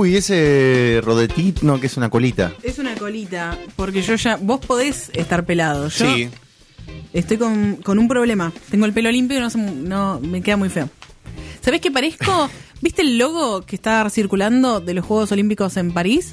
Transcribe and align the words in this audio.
Uy, 0.00 0.16
ese 0.16 1.02
rodetito, 1.04 1.60
no, 1.66 1.78
que 1.78 1.86
es 1.86 1.96
una 1.98 2.08
colita. 2.08 2.52
Es 2.62 2.78
una 2.78 2.94
colita, 2.94 3.58
porque 3.76 4.00
yo 4.00 4.14
ya. 4.14 4.36
Vos 4.40 4.64
podés 4.64 5.10
estar 5.12 5.44
pelado. 5.44 5.88
Yo 5.88 6.06
Sí. 6.14 6.30
estoy 7.12 7.36
con, 7.36 7.76
con 7.76 7.98
un 7.98 8.08
problema. 8.08 8.50
Tengo 8.70 8.86
el 8.86 8.94
pelo 8.94 9.10
limpio 9.10 9.36
y 9.36 9.40
no, 9.40 9.50
no 9.58 10.20
me 10.20 10.40
queda 10.40 10.56
muy 10.56 10.70
feo. 10.70 10.88
¿Sabés 11.60 11.82
qué 11.82 11.90
parezco? 11.90 12.48
¿Viste 12.80 13.02
el 13.02 13.18
logo 13.18 13.60
que 13.66 13.76
está 13.76 14.08
circulando 14.08 14.80
de 14.80 14.94
los 14.94 15.04
Juegos 15.04 15.32
Olímpicos 15.32 15.76
en 15.76 15.92
París? 15.92 16.32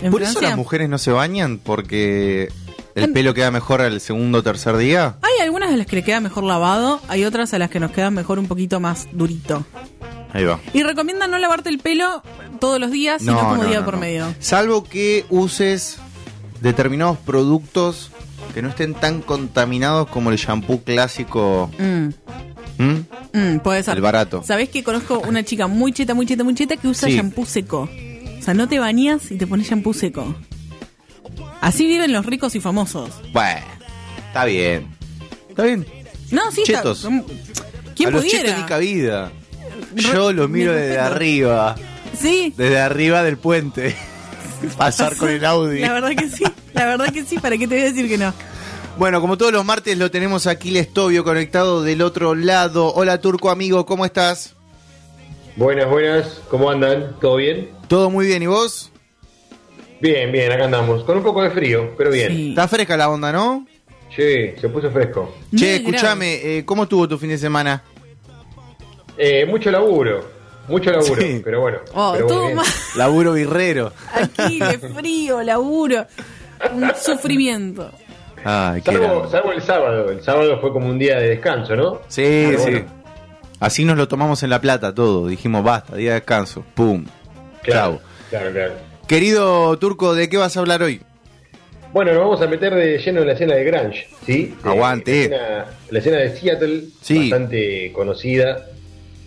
¿En 0.00 0.12
Por 0.12 0.22
eso 0.22 0.40
las 0.40 0.56
mujeres 0.56 0.88
no 0.88 0.98
se 0.98 1.10
bañan, 1.10 1.58
porque 1.58 2.48
el 2.94 3.10
pelo 3.12 3.34
queda 3.34 3.50
mejor 3.50 3.80
al 3.80 4.00
segundo 4.00 4.38
o 4.38 4.42
tercer 4.44 4.76
día. 4.76 5.16
Hay 5.20 5.42
algunas 5.42 5.72
a 5.72 5.76
las 5.76 5.88
que 5.88 5.96
le 5.96 6.04
queda 6.04 6.20
mejor 6.20 6.44
lavado, 6.44 7.00
hay 7.08 7.24
otras 7.24 7.52
a 7.54 7.58
las 7.58 7.70
que 7.70 7.80
nos 7.80 7.90
queda 7.90 8.12
mejor 8.12 8.38
un 8.38 8.46
poquito 8.46 8.78
más 8.78 9.08
durito. 9.10 9.66
Ahí 10.32 10.44
va. 10.44 10.60
Y 10.72 10.82
recomiendan 10.82 11.30
no 11.30 11.38
lavarte 11.38 11.68
el 11.70 11.78
pelo 11.78 12.22
todos 12.64 12.80
los 12.80 12.90
días, 12.90 13.20
sino 13.20 13.38
como 13.38 13.64
día 13.64 13.84
por 13.84 13.98
medio. 13.98 14.34
Salvo 14.40 14.84
que 14.84 15.26
uses 15.28 15.98
determinados 16.62 17.18
productos 17.18 18.10
que 18.54 18.62
no 18.62 18.68
estén 18.70 18.94
tan 18.94 19.20
contaminados 19.20 20.08
como 20.08 20.30
el 20.30 20.36
shampoo 20.38 20.82
clásico. 20.82 21.70
Mm, 21.78 22.08
¿Mm? 22.82 23.06
mm, 23.32 23.58
puede 23.60 23.82
ser. 23.82 23.96
El 23.96 24.00
barato. 24.02 24.42
¿Sabés 24.44 24.68
que 24.70 24.82
conozco 24.82 25.18
una 25.28 25.42
chica 25.44 25.66
muy 25.66 25.92
cheta, 25.92 26.14
muy 26.14 26.24
cheta, 26.26 26.42
muy 26.44 26.54
cheta 26.54 26.76
que 26.76 26.88
usa 26.88 27.08
Sí. 27.08 27.16
shampoo 27.16 27.44
seco? 27.44 27.88
O 28.38 28.42
sea, 28.42 28.54
no 28.54 28.66
te 28.68 28.78
bañas 28.78 29.30
y 29.30 29.36
te 29.36 29.46
pones 29.46 29.68
shampoo 29.68 29.92
seco. 29.92 30.34
Así 31.60 31.86
viven 31.86 32.12
los 32.12 32.24
ricos 32.26 32.54
y 32.54 32.60
famosos. 32.60 33.10
Bueno, 33.32 33.60
está 34.28 34.44
bien. 34.46 34.86
Está 35.50 35.64
bien. 35.64 35.86
No, 36.30 36.50
sí, 36.50 36.62
está- 36.62 36.78
Chetos. 36.78 37.06
¿Quién 37.94 38.08
a 38.08 38.12
los 38.12 38.22
pudiera? 38.24 38.44
chetos 38.48 38.60
ni 38.62 38.66
cabida. 38.68 39.32
Yo 39.96 40.32
los 40.32 40.48
mi 40.48 40.60
miro 40.60 40.72
desde 40.72 40.88
respeto. 40.96 41.14
arriba. 41.14 41.76
Sí, 42.18 42.52
Desde 42.56 42.78
arriba 42.78 43.22
del 43.22 43.36
puente. 43.36 43.94
Pasar 44.78 45.16
con 45.16 45.28
el 45.30 45.44
Audi. 45.44 45.80
la 45.80 45.92
verdad 45.92 46.10
que 46.16 46.28
sí. 46.28 46.44
La 46.72 46.86
verdad 46.86 47.12
que 47.12 47.24
sí, 47.24 47.38
¿para 47.38 47.56
qué 47.58 47.66
te 47.68 47.74
voy 47.74 47.82
a 47.84 47.88
decir 47.88 48.08
que 48.08 48.18
no? 48.18 48.32
Bueno, 48.96 49.20
como 49.20 49.36
todos 49.36 49.52
los 49.52 49.64
martes 49.64 49.98
lo 49.98 50.10
tenemos 50.10 50.46
aquí 50.46 50.70
Lestovio 50.70 51.24
conectado 51.24 51.82
del 51.82 52.00
otro 52.02 52.34
lado. 52.34 52.92
Hola 52.94 53.20
Turco 53.20 53.50
amigo, 53.50 53.84
¿cómo 53.86 54.04
estás? 54.04 54.54
Buenas, 55.56 55.88
buenas, 55.88 56.40
¿cómo 56.48 56.70
andan? 56.70 57.16
¿Todo 57.20 57.36
bien? 57.36 57.70
¿Todo 57.88 58.10
muy 58.10 58.26
bien 58.26 58.42
y 58.42 58.46
vos? 58.46 58.90
Bien, 60.00 60.30
bien, 60.32 60.50
acá 60.52 60.64
andamos. 60.64 61.04
Con 61.04 61.16
un 61.18 61.22
poco 61.22 61.42
de 61.42 61.50
frío, 61.50 61.94
pero 61.96 62.10
bien. 62.10 62.32
Sí. 62.32 62.48
Está 62.50 62.68
fresca 62.68 62.96
la 62.96 63.08
onda, 63.08 63.32
¿no? 63.32 63.66
Sí, 64.14 64.52
se 64.60 64.68
puso 64.68 64.90
fresco. 64.90 65.34
Che, 65.54 65.76
escúchame, 65.76 66.58
eh, 66.58 66.64
¿cómo 66.64 66.84
estuvo 66.84 67.08
tu 67.08 67.18
fin 67.18 67.30
de 67.30 67.38
semana? 67.38 67.82
Eh, 69.16 69.44
mucho 69.46 69.70
laburo, 69.70 70.24
mucho 70.68 70.90
laburo, 70.90 71.20
Sí. 71.20 71.40
pero 71.44 71.60
bueno. 71.60 71.78
Oh, 71.94 72.12
pero 72.14 72.26
todo 72.26 72.38
muy 72.38 72.46
bien. 72.46 72.56
mal. 72.56 72.66
Laburo 72.96 73.32
birrero. 73.32 73.92
Aquí, 74.14 74.58
de 74.58 74.78
frío, 74.78 75.42
laburo. 75.42 76.06
Un 76.72 76.90
sufrimiento. 76.96 77.90
Ay, 78.44 78.82
Salvo, 78.82 79.52
el 79.52 79.62
sábado, 79.62 80.10
el 80.10 80.22
sábado 80.22 80.60
fue 80.60 80.70
como 80.72 80.88
un 80.88 80.98
día 80.98 81.18
de 81.18 81.30
descanso, 81.30 81.74
¿no? 81.76 82.00
Sí, 82.08 82.22
Pero 82.48 82.58
sí. 82.58 82.70
bueno, 82.70 82.86
Así 83.60 83.84
nos 83.86 83.96
lo 83.96 84.06
tomamos 84.08 84.42
en 84.42 84.50
La 84.50 84.60
Plata 84.60 84.94
todo. 84.94 85.26
Dijimos, 85.28 85.64
basta, 85.64 85.96
día 85.96 86.10
de 86.10 86.14
descanso. 86.16 86.62
Pum. 86.74 87.06
claro, 87.62 87.92
Chau. 87.92 88.00
claro, 88.28 88.52
claro. 88.52 88.72
Querido 89.08 89.78
Turco, 89.78 90.14
¿de 90.14 90.28
qué 90.28 90.36
vas 90.36 90.56
a 90.56 90.60
hablar 90.60 90.82
hoy? 90.82 91.00
Bueno, 91.92 92.12
nos 92.12 92.20
vamos 92.22 92.42
a 92.42 92.46
meter 92.46 92.74
de 92.74 92.98
lleno 92.98 93.20
en 93.20 93.26
la 93.28 93.32
escena 93.34 93.54
de 93.54 93.64
Grunge, 93.64 94.08
¿sí? 94.26 94.54
Eh, 94.64 94.68
Aguante. 94.68 95.28
La 95.28 95.36
escena, 95.36 95.64
la 95.90 95.98
escena 95.98 96.16
de 96.18 96.36
Seattle, 96.36 96.84
Sí. 97.00 97.30
bastante 97.30 97.92
conocida. 97.92 98.66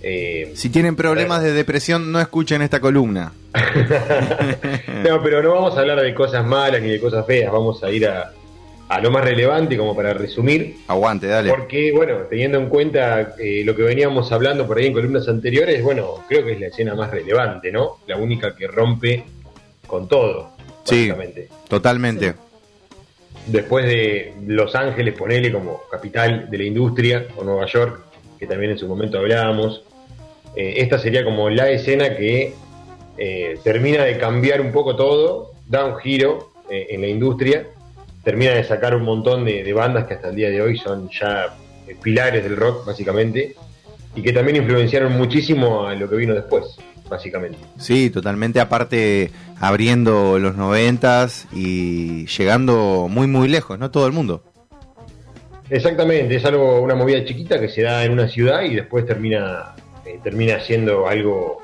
Eh, 0.09 0.52
Si 0.55 0.69
tienen 0.69 0.95
problemas 0.95 1.44
de 1.44 1.52
depresión, 1.52 2.12
no 2.13 2.22
escuchen 2.22 2.62
esta 2.62 2.79
columna. 2.79 3.34
no, 5.03 5.22
pero 5.22 5.44
no 5.44 5.53
vamos 5.53 5.75
a 5.75 5.81
hablar 5.81 6.00
de 6.00 6.13
cosas 6.13 6.45
malas 6.45 6.81
ni 6.81 6.90
de 6.90 7.00
cosas 7.00 7.25
feas, 7.25 7.51
vamos 7.51 7.84
a 7.84 7.91
ir 7.91 8.07
a, 8.07 8.31
a 8.88 9.01
lo 9.01 9.12
más 9.12 9.25
relevante 9.25 9.75
como 9.78 9.94
para 9.95 10.13
resumir. 10.13 10.78
Aguante, 10.88 11.28
dale. 11.28 11.50
Porque, 11.50 11.91
bueno, 11.91 12.19
teniendo 12.29 12.57
en 12.57 12.69
cuenta 12.69 13.35
eh, 13.38 13.63
lo 13.66 13.75
que 13.75 13.84
veníamos 13.84 14.31
hablando 14.31 14.66
por 14.66 14.78
ahí 14.78 14.85
en 14.88 14.94
columnas 14.94 15.28
anteriores, 15.28 15.84
bueno, 15.84 16.24
creo 16.29 16.45
que 16.45 16.53
es 16.53 16.59
la 16.62 16.68
escena 16.68 16.95
más 16.95 17.12
relevante, 17.12 17.69
¿no? 17.72 17.97
La 18.07 18.16
única 18.16 18.56
que 18.56 18.68
rompe 18.68 19.25
con 19.85 20.07
todo, 20.07 20.51
Sí. 20.85 21.09
Totalmente. 21.68 22.34
Después 23.45 23.85
de 23.85 24.34
Los 24.47 24.74
Ángeles, 24.74 25.13
ponele 25.16 25.51
como 25.51 25.81
capital 25.91 26.50
de 26.50 26.57
la 26.57 26.63
industria, 26.63 27.25
o 27.35 27.44
Nueva 27.44 27.66
York, 27.66 28.06
que 28.39 28.47
también 28.47 28.72
en 28.72 28.78
su 28.78 28.88
momento 28.88 29.18
hablábamos, 29.18 29.84
eh, 30.56 30.75
esta 30.78 30.97
sería 30.97 31.24
como 31.24 31.50
la 31.50 31.69
escena 31.69 32.16
que 32.16 32.53
eh, 33.18 33.59
termina 33.63 34.03
de 34.03 34.18
cambiar 34.18 34.62
un 34.62 34.72
poco 34.72 34.96
todo, 34.96 35.52
da 35.68 35.85
un 35.85 35.97
giro 35.97 36.52
eh, 36.69 36.88
en 36.90 37.02
la 37.02 37.08
industria, 37.08 37.68
termina 38.24 38.52
de 38.52 38.63
sacar 38.63 38.96
un 38.96 39.03
montón 39.03 39.46
de, 39.46 39.63
de 39.63 39.74
bandas 39.74 40.06
que 40.06 40.16
hasta 40.16 40.30
el 40.30 40.36
día 40.36 40.50
de 40.50 40.62
hoy 40.62 40.78
son 40.78 41.09
ya 41.09 41.56
pilares 42.02 42.44
del 42.44 42.56
rock, 42.56 42.86
básicamente, 42.86 43.56
y 44.16 44.22
que 44.22 44.34
también 44.34 44.57
influenciaron 44.57 45.13
muchísimo 45.13 45.86
a 45.86 45.96
lo 45.96 46.09
que 46.09 46.16
vino 46.16 46.34
después, 46.34 46.78
básicamente. 47.09 47.59
Sí, 47.78 48.09
totalmente. 48.09 48.59
Aparte, 48.59 49.31
abriendo 49.59 50.40
los 50.40 50.56
noventas 50.56 51.47
y 51.53 52.25
llegando 52.25 53.07
muy, 53.09 53.28
muy 53.28 53.47
lejos, 53.47 53.80
¿no? 53.80 53.91
Todo 53.91 54.07
el 54.07 54.13
mundo. 54.13 54.44
Exactamente, 55.69 56.36
es 56.36 56.46
algo, 56.46 56.81
una 56.81 56.96
movida 56.96 57.24
chiquita 57.25 57.59
que 57.59 57.68
se 57.68 57.81
da 57.81 58.06
en 58.06 58.13
una 58.13 58.28
ciudad 58.30 58.62
y 58.62 58.75
después 58.75 59.06
termina, 59.06 59.75
eh, 60.07 60.19
termina 60.23 60.59
siendo 60.59 61.07
algo 61.07 61.63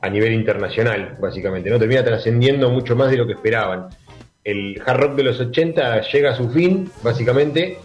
a 0.00 0.08
nivel 0.10 0.32
internacional, 0.32 1.16
básicamente, 1.20 1.70
¿no? 1.70 1.78
Termina 1.78 2.04
trascendiendo 2.04 2.70
mucho 2.70 2.94
más 2.94 3.10
de 3.10 3.16
lo 3.16 3.26
que 3.26 3.32
esperaban. 3.32 3.88
El 4.44 4.80
hard 4.84 5.00
rock 5.00 5.14
de 5.16 5.22
los 5.24 5.40
80 5.40 6.02
llega 6.12 6.30
a 6.32 6.36
su 6.36 6.48
fin, 6.50 6.90
básicamente. 7.02 7.78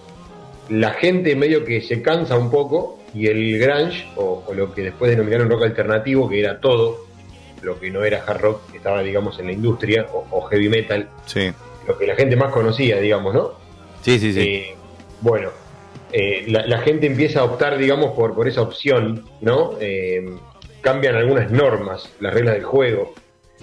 La 0.70 0.92
gente 0.92 1.36
medio 1.36 1.66
que 1.66 1.82
se 1.82 2.02
cansa 2.02 2.38
un 2.38 2.50
poco 2.52 3.00
y 3.14 3.28
el 3.28 3.60
grunge, 3.60 4.06
o, 4.16 4.44
o 4.48 4.54
lo 4.54 4.74
que 4.74 4.82
después 4.84 5.12
denominaron 5.12 5.50
rock 5.50 5.64
alternativo, 5.64 6.30
que 6.30 6.40
era 6.40 6.60
todo 6.60 7.06
lo 7.62 7.80
que 7.80 7.90
no 7.92 8.04
era 8.04 8.24
hard 8.26 8.42
rock, 8.42 8.72
que 8.72 8.78
estaba, 8.78 9.02
digamos, 9.02 9.40
en 9.40 9.48
la 9.48 9.52
industria, 9.54 10.06
o, 10.14 10.26
o 10.32 10.42
heavy 10.44 10.70
metal, 10.70 11.10
Sí. 11.26 11.52
lo 11.88 11.98
que 11.98 12.06
la 12.08 12.16
gente 12.16 12.36
más 12.36 12.52
conocía, 12.52 12.98
digamos, 13.00 13.34
¿no? 13.34 13.52
Sí, 14.02 14.20
sí, 14.20 14.34
sí. 14.34 14.40
Eh, 14.42 14.76
bueno, 15.22 15.50
eh, 16.14 16.46
la, 16.48 16.66
la 16.68 16.78
gente 16.80 17.08
empieza 17.08 17.40
a 17.42 17.44
optar, 17.44 17.78
digamos, 17.78 18.12
por, 18.12 18.36
por 18.36 18.48
esa 18.48 18.62
opción, 18.62 19.26
¿no? 19.42 19.78
Eh, 19.82 20.24
cambian 20.82 21.16
algunas 21.16 21.50
normas, 21.52 22.10
las 22.20 22.34
reglas 22.34 22.54
del 22.54 22.64
juego. 22.64 23.14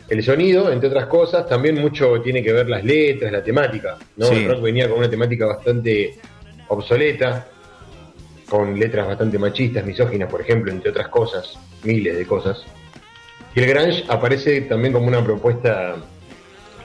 El 0.08 0.22
sonido, 0.24 0.72
entre 0.72 0.88
otras 0.88 1.06
cosas, 1.06 1.48
también 1.48 1.80
mucho 1.80 2.20
tiene 2.20 2.42
que 2.42 2.52
ver 2.52 2.68
las 2.68 2.82
letras, 2.82 3.30
la 3.30 3.44
temática, 3.44 3.96
¿no? 4.16 4.26
Sí. 4.26 4.44
El 4.44 4.48
rock 4.48 4.62
venía 4.62 4.88
con 4.88 4.98
una 4.98 5.08
temática 5.08 5.46
bastante 5.46 6.16
obsoleta, 6.68 7.46
con 8.48 8.78
letras 8.78 9.06
bastante 9.06 9.38
machistas, 9.38 9.84
misóginas, 9.84 10.28
por 10.28 10.40
ejemplo, 10.40 10.72
entre 10.72 10.90
otras 10.90 11.08
cosas, 11.08 11.56
miles 11.84 12.18
de 12.18 12.26
cosas. 12.26 12.64
Y 13.54 13.60
el 13.60 13.66
grunge 13.66 14.04
aparece 14.08 14.62
también 14.62 14.92
como 14.92 15.06
una 15.06 15.22
propuesta 15.24 15.96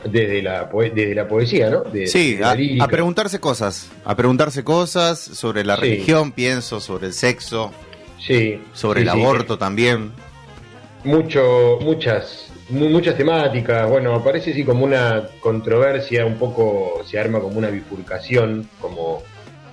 desde 0.04 0.42
la, 0.42 0.70
poe- 0.70 0.92
desde 0.94 1.16
la 1.16 1.28
poesía, 1.28 1.70
¿no? 1.70 1.82
De- 1.84 2.08
Sí, 2.08 2.36
de 2.36 2.78
a, 2.82 2.88
preguntarse 2.88 3.40
cosas. 3.40 3.90
A 4.04 4.16
preguntarse 4.16 4.64
cosas 4.64 5.20
sobre 5.20 5.64
la 5.64 5.76
Sí. 5.76 5.82
religión, 5.82 6.32
pienso, 6.32 6.80
sobre 6.80 7.08
el 7.08 7.14
sexo, 7.14 7.72
Sí, 8.20 8.62
sobre 8.74 9.02
sí, 9.02 9.08
el 9.08 9.14
sí. 9.14 9.22
aborto 9.22 9.58
también. 9.58 10.12
Mucho, 11.04 11.78
muchas, 11.82 12.48
mu- 12.70 12.90
muchas 12.90 13.16
temáticas. 13.16 13.88
Bueno, 13.90 14.16
aparece 14.16 14.52
así 14.52 14.64
como 14.64 14.84
una 14.86 15.28
controversia, 15.40 16.26
un 16.26 16.36
poco 16.38 17.04
se 17.06 17.20
arma 17.20 17.40
como 17.40 17.58
una 17.60 17.70
bifurcación, 17.70 18.68
como, 18.82 19.22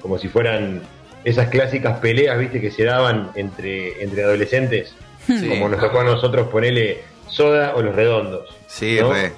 como 0.00 0.18
si 0.18 0.28
fueran 0.28 0.82
esas 1.24 1.48
clásicas 1.48 1.98
peleas, 2.00 2.38
viste, 2.38 2.60
que 2.60 2.70
se 2.70 2.84
daban 2.84 3.30
entre, 3.36 4.02
entre 4.02 4.24
adolescentes, 4.24 4.94
Sí. 5.26 5.48
como 5.48 5.68
nos 5.68 5.80
tocó 5.80 6.00
a 6.00 6.04
nosotros 6.04 6.48
ponerle 6.48 7.02
soda 7.28 7.74
o 7.76 7.80
los 7.82 7.94
redondos. 7.94 8.48
Sí, 8.66 8.98
¿no? 9.00 9.12
re, 9.12 9.32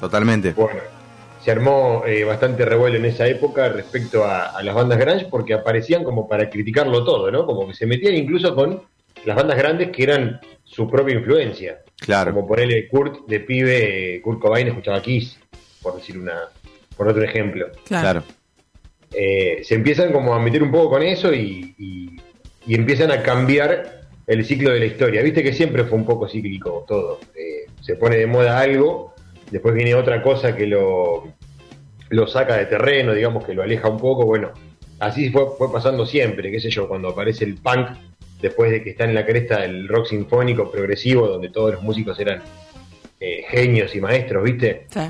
totalmente. 0.00 0.52
Bueno, 0.52 0.80
se 1.42 1.50
armó 1.50 2.02
eh, 2.06 2.24
bastante 2.24 2.64
revuelo 2.64 2.96
en 2.96 3.04
esa 3.06 3.26
época 3.26 3.68
respecto 3.68 4.24
a, 4.24 4.46
a 4.50 4.62
las 4.62 4.74
bandas 4.74 4.98
grunge 4.98 5.26
porque 5.30 5.54
aparecían 5.54 6.04
como 6.04 6.28
para 6.28 6.50
criticarlo 6.50 7.04
todo, 7.04 7.30
¿no? 7.30 7.46
Como 7.46 7.66
que 7.68 7.74
se 7.74 7.86
metían 7.86 8.14
incluso 8.14 8.54
con 8.54 8.82
las 9.24 9.36
bandas 9.36 9.56
grandes 9.58 9.90
que 9.90 10.02
eran 10.02 10.40
su 10.64 10.88
propia 10.88 11.14
influencia. 11.14 11.78
Claro. 12.00 12.32
Como 12.34 12.46
ponerle 12.46 12.88
Kurt 12.88 13.26
de 13.26 13.40
pibe, 13.40 14.20
Kurt 14.22 14.40
Cobain 14.40 14.68
escuchaba 14.68 15.00
Kiss, 15.02 15.38
por 15.82 15.96
decir 15.96 16.18
una, 16.18 16.42
por 16.96 17.08
otro 17.08 17.22
ejemplo. 17.22 17.66
Claro. 17.86 18.22
Claro. 18.22 18.22
Eh, 19.12 19.62
se 19.64 19.74
empiezan 19.74 20.12
como 20.12 20.34
a 20.34 20.38
meter 20.38 20.62
un 20.62 20.70
poco 20.70 20.90
con 20.90 21.02
eso 21.02 21.32
y, 21.32 21.74
y- 21.78 22.20
y 22.66 22.74
empiezan 22.74 23.10
a 23.10 23.22
cambiar 23.22 24.02
el 24.26 24.44
ciclo 24.44 24.70
de 24.70 24.80
la 24.80 24.84
historia. 24.84 25.22
Viste 25.22 25.42
que 25.42 25.54
siempre 25.54 25.84
fue 25.84 25.96
un 25.96 26.04
poco 26.04 26.28
cíclico 26.28 26.84
todo. 26.86 27.18
Eh, 27.34 27.64
se 27.80 27.96
pone 27.96 28.16
de 28.18 28.26
moda 28.26 28.58
algo, 28.60 29.14
después 29.50 29.74
viene 29.74 29.94
otra 29.94 30.22
cosa 30.22 30.54
que 30.56 30.66
lo, 30.66 31.28
lo 32.10 32.26
saca 32.26 32.56
de 32.56 32.66
terreno, 32.66 33.12
digamos 33.14 33.44
que 33.44 33.54
lo 33.54 33.62
aleja 33.62 33.88
un 33.88 33.98
poco. 33.98 34.24
Bueno, 34.26 34.50
así 35.00 35.30
fue, 35.30 35.44
fue 35.56 35.72
pasando 35.72 36.06
siempre, 36.06 36.50
qué 36.50 36.60
sé 36.60 36.70
yo, 36.70 36.88
cuando 36.88 37.08
aparece 37.08 37.44
el 37.44 37.54
punk, 37.56 37.88
después 38.40 38.70
de 38.70 38.82
que 38.82 38.90
está 38.90 39.04
en 39.04 39.14
la 39.14 39.26
cresta 39.26 39.60
del 39.62 39.88
rock 39.88 40.06
sinfónico 40.06 40.70
progresivo, 40.70 41.26
donde 41.26 41.48
todos 41.50 41.72
los 41.74 41.82
músicos 41.82 42.18
eran 42.20 42.42
eh, 43.20 43.42
genios 43.48 43.94
y 43.94 44.00
maestros, 44.00 44.44
¿viste? 44.44 44.86
Sí. 44.90 45.00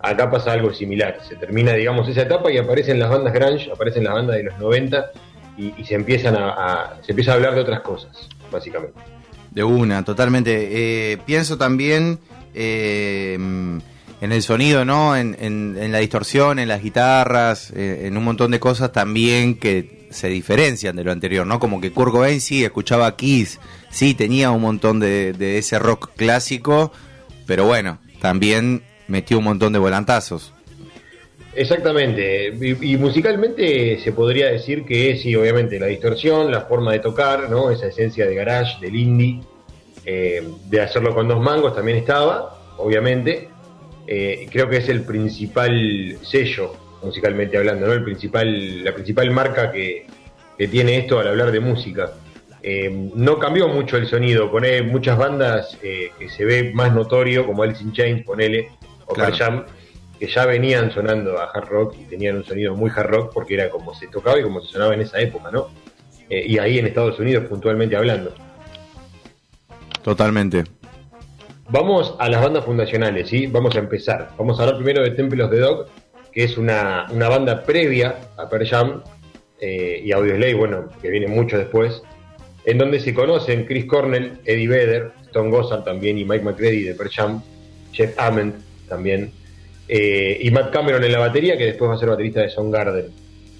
Acá 0.00 0.30
pasa 0.30 0.52
algo 0.52 0.72
similar. 0.72 1.18
Se 1.26 1.34
termina, 1.36 1.72
digamos, 1.72 2.08
esa 2.08 2.22
etapa 2.22 2.52
y 2.52 2.58
aparecen 2.58 2.98
las 3.00 3.10
bandas 3.10 3.32
grunge, 3.32 3.70
aparecen 3.72 4.04
las 4.04 4.14
bandas 4.14 4.36
de 4.36 4.44
los 4.44 4.58
90 4.58 5.10
y, 5.56 5.74
y 5.76 5.84
se 5.84 5.94
empiezan 5.94 6.36
a, 6.36 6.50
a- 6.50 7.02
se 7.02 7.12
empieza 7.12 7.32
a 7.32 7.34
hablar 7.34 7.54
de 7.56 7.62
otras 7.62 7.80
cosas, 7.80 8.28
básicamente. 8.52 9.00
De 9.50 9.64
una, 9.64 10.04
totalmente. 10.04 10.68
Eh, 11.12 11.18
pienso 11.26 11.56
también 11.58 12.18
eh, 12.60 13.34
en 14.20 14.32
el 14.32 14.42
sonido, 14.42 14.84
¿no? 14.84 15.16
En, 15.16 15.92
la 15.92 15.98
distorsión, 15.98 16.58
en 16.58 16.66
las 16.66 16.82
guitarras, 16.82 17.70
eh, 17.70 18.06
en 18.06 18.16
un 18.16 18.24
montón 18.24 18.50
de 18.50 18.58
cosas 18.58 18.90
también 18.90 19.56
que 19.56 20.08
se 20.10 20.28
diferencian 20.28 20.96
de 20.96 21.04
lo 21.04 21.12
anterior, 21.12 21.46
¿no? 21.46 21.60
Como 21.60 21.80
que 21.80 21.92
Kurt 21.92 22.10
Cobain 22.10 22.40
sí 22.40 22.64
escuchaba 22.64 23.14
Kiss, 23.14 23.60
sí 23.90 24.14
tenía 24.14 24.50
un 24.50 24.62
montón 24.62 24.98
de, 24.98 25.58
ese 25.58 25.78
rock 25.78 26.10
clásico, 26.16 26.92
pero 27.46 27.66
bueno, 27.66 28.00
también 28.20 28.82
metió 29.06 29.38
un 29.38 29.44
montón 29.44 29.72
de 29.72 29.78
volantazos. 29.78 30.52
Exactamente, 31.54 32.52
y, 32.60 32.94
y 32.94 32.96
musicalmente 32.96 34.00
se 34.00 34.12
podría 34.12 34.50
decir 34.50 34.84
que 34.84 35.16
sí, 35.16 35.34
obviamente, 35.36 35.78
la 35.78 35.86
distorsión, 35.86 36.50
la 36.50 36.62
forma 36.62 36.92
de 36.92 36.98
tocar, 36.98 37.48
¿no? 37.50 37.70
Esa 37.70 37.86
esencia 37.86 38.26
de 38.26 38.34
garage, 38.34 38.80
del 38.80 38.96
indie, 38.96 39.40
eh, 40.10 40.42
de 40.70 40.80
hacerlo 40.80 41.14
con 41.14 41.28
dos 41.28 41.38
mangos 41.38 41.74
también 41.74 41.98
estaba, 41.98 42.58
obviamente. 42.78 43.50
Eh, 44.06 44.48
creo 44.50 44.66
que 44.70 44.78
es 44.78 44.88
el 44.88 45.02
principal 45.02 46.16
sello, 46.22 46.72
musicalmente 47.02 47.58
hablando, 47.58 47.86
¿no? 47.86 47.92
El 47.92 48.02
principal, 48.02 48.82
la 48.82 48.94
principal 48.94 49.30
marca 49.30 49.70
que, 49.70 50.06
que 50.56 50.66
tiene 50.66 50.96
esto 50.96 51.18
al 51.18 51.28
hablar 51.28 51.52
de 51.52 51.60
música. 51.60 52.12
Eh, 52.62 53.10
no 53.14 53.38
cambió 53.38 53.68
mucho 53.68 53.98
el 53.98 54.06
sonido, 54.06 54.50
pone 54.50 54.80
muchas 54.80 55.18
bandas 55.18 55.76
eh, 55.82 56.10
que 56.18 56.30
se 56.30 56.46
ve 56.46 56.72
más 56.72 56.94
notorio, 56.94 57.44
como 57.44 57.62
Alice 57.62 57.82
in 57.84 57.92
Chains, 57.92 58.24
ponele, 58.24 58.70
o 59.04 59.12
Claro. 59.12 59.36
Jam, 59.36 59.64
que 60.18 60.26
ya 60.26 60.46
venían 60.46 60.90
sonando 60.90 61.38
a 61.38 61.50
hard 61.52 61.68
rock 61.68 61.96
y 62.00 62.04
tenían 62.04 62.36
un 62.36 62.44
sonido 62.44 62.74
muy 62.74 62.90
hard 62.90 63.10
rock 63.10 63.32
porque 63.34 63.54
era 63.54 63.68
como 63.68 63.94
se 63.94 64.06
tocaba 64.08 64.40
y 64.40 64.42
como 64.42 64.62
se 64.62 64.72
sonaba 64.72 64.94
en 64.94 65.02
esa 65.02 65.20
época, 65.20 65.50
¿no? 65.52 65.68
Eh, 66.30 66.44
y 66.46 66.58
ahí 66.58 66.78
en 66.78 66.86
Estados 66.86 67.18
Unidos 67.18 67.44
puntualmente 67.44 67.94
hablando. 67.94 68.32
Totalmente. 70.08 70.64
Vamos 71.68 72.14
a 72.18 72.30
las 72.30 72.42
bandas 72.42 72.64
fundacionales, 72.64 73.28
¿sí? 73.28 73.46
Vamos 73.46 73.76
a 73.76 73.80
empezar. 73.80 74.30
Vamos 74.38 74.58
a 74.58 74.62
hablar 74.62 74.76
primero 74.76 75.02
de 75.02 75.10
Temple 75.10 75.44
of 75.44 75.50
the 75.50 75.58
Dog, 75.58 75.86
que 76.32 76.44
es 76.44 76.56
una, 76.56 77.08
una 77.10 77.28
banda 77.28 77.62
previa 77.62 78.16
a 78.38 78.48
Pearl 78.48 78.66
Jam 78.66 79.02
eh, 79.60 80.00
y 80.02 80.10
Audioslave, 80.12 80.54
bueno, 80.54 80.88
que 81.02 81.10
viene 81.10 81.26
mucho 81.26 81.58
después, 81.58 82.00
en 82.64 82.78
donde 82.78 83.00
se 83.00 83.12
conocen 83.12 83.66
Chris 83.66 83.84
Cornell, 83.84 84.38
Eddie 84.46 84.66
Vedder, 84.66 85.12
Stone 85.26 85.50
Gossard 85.50 85.84
también 85.84 86.16
y 86.16 86.24
Mike 86.24 86.42
McCready 86.42 86.84
de 86.84 86.94
Pearl 86.94 87.10
Jam, 87.10 87.42
Jeff 87.92 88.18
Ament 88.18 88.54
también, 88.88 89.30
eh, 89.88 90.38
y 90.40 90.50
Matt 90.52 90.72
Cameron 90.72 91.04
en 91.04 91.12
la 91.12 91.18
batería, 91.18 91.58
que 91.58 91.66
después 91.66 91.90
va 91.90 91.96
a 91.96 91.98
ser 91.98 92.08
baterista 92.08 92.40
de 92.40 92.48
Soundgarden. 92.48 93.10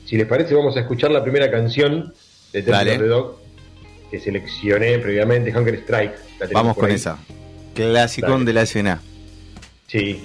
Si 0.06 0.17
les 0.17 0.27
parece, 0.27 0.55
vamos 0.55 0.79
a 0.79 0.81
escuchar 0.81 1.11
la 1.11 1.23
primera 1.23 1.51
canción 1.51 2.15
de 2.55 2.62
Temple 2.62 2.73
Dale. 2.73 2.93
of 2.93 2.99
the 3.01 3.06
Dog, 3.06 3.48
que 4.10 4.20
seleccioné 4.20 4.99
previamente, 4.99 5.56
Hunger 5.56 5.75
Strike. 5.76 6.14
La 6.40 6.46
Vamos 6.52 6.76
con 6.76 6.87
ahí. 6.87 6.94
esa. 6.94 7.19
Clásico 7.75 8.31
Dale. 8.31 8.44
de 8.44 8.52
la 8.52 8.62
escena. 8.62 9.00
Sí, 9.87 10.22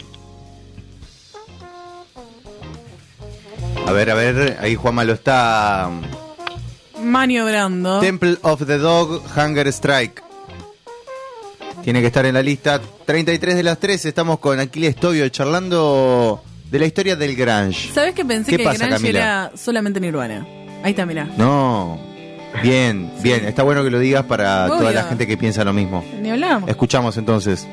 A 3.85 3.91
ver, 3.91 4.09
a 4.09 4.13
ver, 4.15 4.57
ahí 4.61 4.75
Juanma 4.75 5.03
lo 5.03 5.13
está... 5.13 5.89
Maniobrando. 7.03 7.99
Temple 7.99 8.37
of 8.41 8.65
the 8.65 8.77
Dog, 8.77 9.21
Hunger 9.35 9.67
Strike. 9.67 10.23
Tiene 11.83 11.99
que 11.99 12.07
estar 12.07 12.25
en 12.25 12.33
la 12.35 12.41
lista. 12.41 12.79
33 13.05 13.55
de 13.55 13.63
las 13.63 13.77
3. 13.77 14.05
Estamos 14.05 14.39
con 14.39 14.57
Aquiles 14.59 14.95
Tobio 14.95 15.27
charlando 15.27 16.41
de 16.71 16.79
la 16.79 16.85
historia 16.85 17.17
del 17.17 17.35
Grange. 17.35 17.91
¿Sabes 17.93 18.15
que 18.15 18.23
pensé 18.23 18.51
¿Qué 18.51 18.57
que 18.57 18.63
pasa, 18.63 18.85
Grunge 18.85 18.93
Camila? 18.95 19.19
era 19.19 19.51
solamente 19.57 19.99
Nirvana? 19.99 20.47
Ahí 20.81 20.91
está, 20.91 21.05
mirá. 21.05 21.25
No. 21.37 21.99
Bien, 22.61 23.09
bien. 23.21 23.45
Está 23.45 23.63
bueno 23.63 23.83
que 23.83 23.89
lo 23.89 23.99
digas 23.99 24.25
para 24.25 24.65
Obvio. 24.65 24.77
toda 24.77 24.91
la 24.91 25.03
gente 25.03 25.25
que 25.27 25.37
piensa 25.37 25.63
lo 25.63 25.73
mismo. 25.73 26.03
Ni 26.21 26.29
hablamos. 26.29 26.69
Escuchamos 26.69 27.17
entonces. 27.17 27.67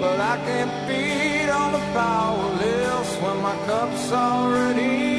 But 0.00 0.20
I 0.20 0.36
can't 0.44 1.50
on 1.50 1.72
the 1.72 1.78
powerless 1.92 3.16
when 3.22 3.36
my 3.42 3.56
cup's 3.66 4.12
already 4.12 5.13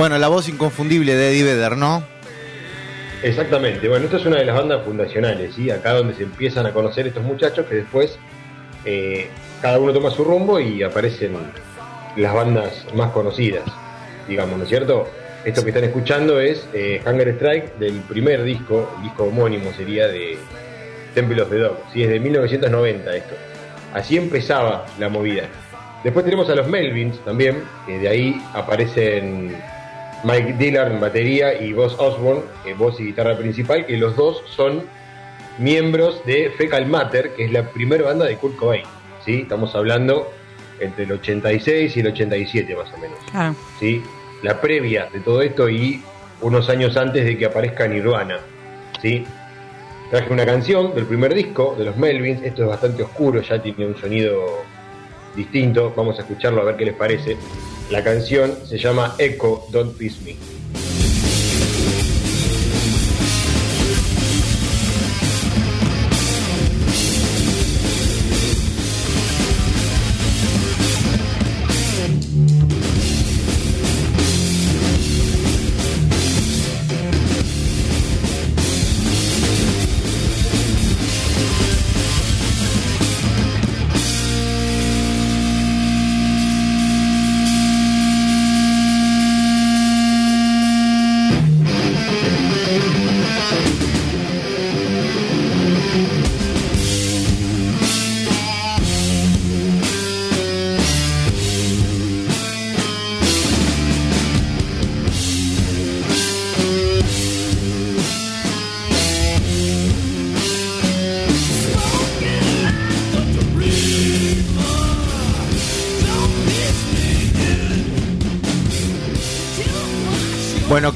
Bueno, 0.00 0.16
la 0.16 0.28
voz 0.28 0.48
inconfundible 0.48 1.14
de 1.14 1.28
Eddie 1.28 1.44
Vedder, 1.44 1.76
¿no? 1.76 2.02
Exactamente, 3.22 3.86
bueno, 3.86 4.06
esto 4.06 4.16
es 4.16 4.24
una 4.24 4.38
de 4.38 4.46
las 4.46 4.56
bandas 4.56 4.82
fundacionales, 4.82 5.54
¿sí? 5.54 5.70
Acá 5.70 5.92
donde 5.92 6.14
se 6.14 6.22
empiezan 6.22 6.64
a 6.64 6.72
conocer 6.72 7.06
estos 7.06 7.22
muchachos 7.22 7.66
que 7.66 7.74
después 7.74 8.18
eh, 8.86 9.28
cada 9.60 9.78
uno 9.78 9.92
toma 9.92 10.10
su 10.10 10.24
rumbo 10.24 10.58
y 10.58 10.82
aparecen 10.82 11.36
las 12.16 12.32
bandas 12.32 12.86
más 12.94 13.10
conocidas, 13.10 13.64
digamos, 14.26 14.56
¿no 14.56 14.62
es 14.64 14.70
cierto? 14.70 15.06
Esto 15.44 15.62
que 15.62 15.68
están 15.68 15.84
escuchando 15.84 16.40
es 16.40 16.66
eh, 16.72 17.02
Hunger 17.06 17.28
Strike 17.34 17.76
del 17.76 18.00
primer 18.00 18.42
disco, 18.42 18.94
el 18.96 19.02
disco 19.02 19.24
homónimo 19.24 19.70
sería 19.74 20.08
de 20.08 20.38
Temple 21.14 21.42
of 21.42 21.50
the 21.50 21.58
Dog, 21.58 21.76
¿sí? 21.92 22.04
Es 22.04 22.08
de 22.08 22.20
1990 22.20 23.16
esto. 23.16 23.34
Así 23.92 24.16
empezaba 24.16 24.86
la 24.98 25.10
movida. 25.10 25.42
Después 26.02 26.24
tenemos 26.24 26.48
a 26.48 26.54
los 26.54 26.68
Melvins 26.68 27.22
también, 27.22 27.64
que 27.84 27.98
de 27.98 28.08
ahí 28.08 28.42
aparecen 28.54 29.54
Mike 30.24 30.54
Dillard 30.58 30.92
en 30.92 31.00
batería 31.00 31.60
y 31.60 31.72
Boss 31.72 31.96
Osborne, 31.98 32.42
eh, 32.66 32.74
voz 32.74 33.00
y 33.00 33.04
guitarra 33.04 33.36
principal, 33.36 33.86
que 33.86 33.96
los 33.96 34.16
dos 34.16 34.42
son 34.54 34.82
miembros 35.58 36.24
de 36.26 36.50
Fecal 36.56 36.86
Matter, 36.86 37.34
que 37.34 37.44
es 37.44 37.52
la 37.52 37.70
primera 37.70 38.04
banda 38.04 38.26
de 38.26 38.36
Kurt 38.36 38.56
Cobain. 38.56 38.84
¿sí? 39.24 39.42
Estamos 39.42 39.74
hablando 39.74 40.30
entre 40.78 41.04
el 41.04 41.12
86 41.12 41.96
y 41.96 42.00
el 42.00 42.06
87 42.08 42.76
más 42.76 42.92
o 42.92 42.98
menos. 42.98 43.56
¿sí? 43.78 44.02
La 44.42 44.60
previa 44.60 45.08
de 45.12 45.20
todo 45.20 45.42
esto 45.42 45.68
y 45.68 46.02
unos 46.40 46.68
años 46.68 46.96
antes 46.96 47.24
de 47.24 47.36
que 47.36 47.46
aparezca 47.46 47.86
Nirvana. 47.86 48.40
¿sí? 49.00 49.24
Traje 50.10 50.32
una 50.32 50.44
canción 50.44 50.94
del 50.94 51.04
primer 51.06 51.34
disco 51.34 51.74
de 51.78 51.84
los 51.84 51.96
Melvins, 51.96 52.42
esto 52.42 52.62
es 52.62 52.68
bastante 52.68 53.02
oscuro, 53.02 53.40
ya 53.42 53.62
tiene 53.62 53.86
un 53.86 53.96
sonido 53.96 54.64
distinto, 55.36 55.92
vamos 55.96 56.18
a 56.18 56.22
escucharlo 56.22 56.62
a 56.62 56.64
ver 56.64 56.76
qué 56.76 56.86
les 56.86 56.94
parece. 56.94 57.36
La 57.90 58.04
canción 58.04 58.56
se 58.68 58.78
llama 58.78 59.16
Echo 59.18 59.66
Don't 59.72 59.96
Piss 59.96 60.22
Me. 60.22 60.36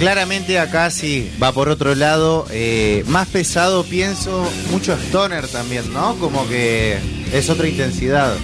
Claramente 0.04 0.58
acá 0.58 0.90
sí, 0.90 1.30
va 1.42 1.52
por 1.52 1.68
otro 1.70 1.94
lado. 1.94 2.46
eh, 2.50 3.04
más 3.08 3.26
pesado 3.28 3.84
pienso, 3.84 4.46
mucho 4.70 4.92
stoner 4.94 5.48
también, 5.48 5.92
¿no? 5.92 6.14
Como 6.16 6.46
que 6.46 6.98
es 7.32 7.48
otra 7.48 7.66
intensidad. 7.68 8.34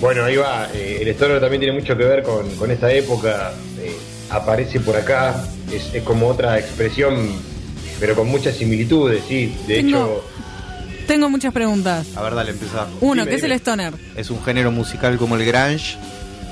Bueno, 0.00 0.24
ahí 0.24 0.36
va. 0.36 0.68
eh, 0.74 0.98
el 1.02 1.08
stoner 1.08 1.40
también 1.40 1.60
tiene 1.60 1.78
mucho 1.78 1.96
que 1.96 2.04
ver 2.04 2.22
con, 2.22 2.48
con 2.56 2.70
esta 2.70 2.92
época. 2.92 3.52
eh, 3.80 3.96
aparece 4.30 4.80
por 4.80 4.96
acá. 4.96 5.44
Es, 5.72 5.94
es 5.94 6.02
como 6.02 6.26
otra 6.28 6.58
expresión, 6.58 7.30
pero 8.00 8.14
con 8.16 8.26
muchas 8.28 8.56
similitudes, 8.56 9.22
sí. 9.28 9.54
De 9.68 9.76
Tengo- 9.76 9.98
hecho, 9.98 10.24
Tengo 11.06 11.28
muchas 11.30 11.52
preguntas. 11.52 12.06
A 12.16 12.22
ver, 12.22 12.34
dale, 12.34 12.50
empezá. 12.50 12.86
Uno, 13.00 13.22
Dime, 13.22 13.30
¿qué 13.30 13.36
es 13.36 13.42
el 13.44 13.52
stoner? 13.52 13.94
Es 14.16 14.30
un 14.30 14.42
género 14.42 14.72
musical 14.72 15.16
como 15.16 15.36
el 15.36 15.44
grunge, 15.44 15.96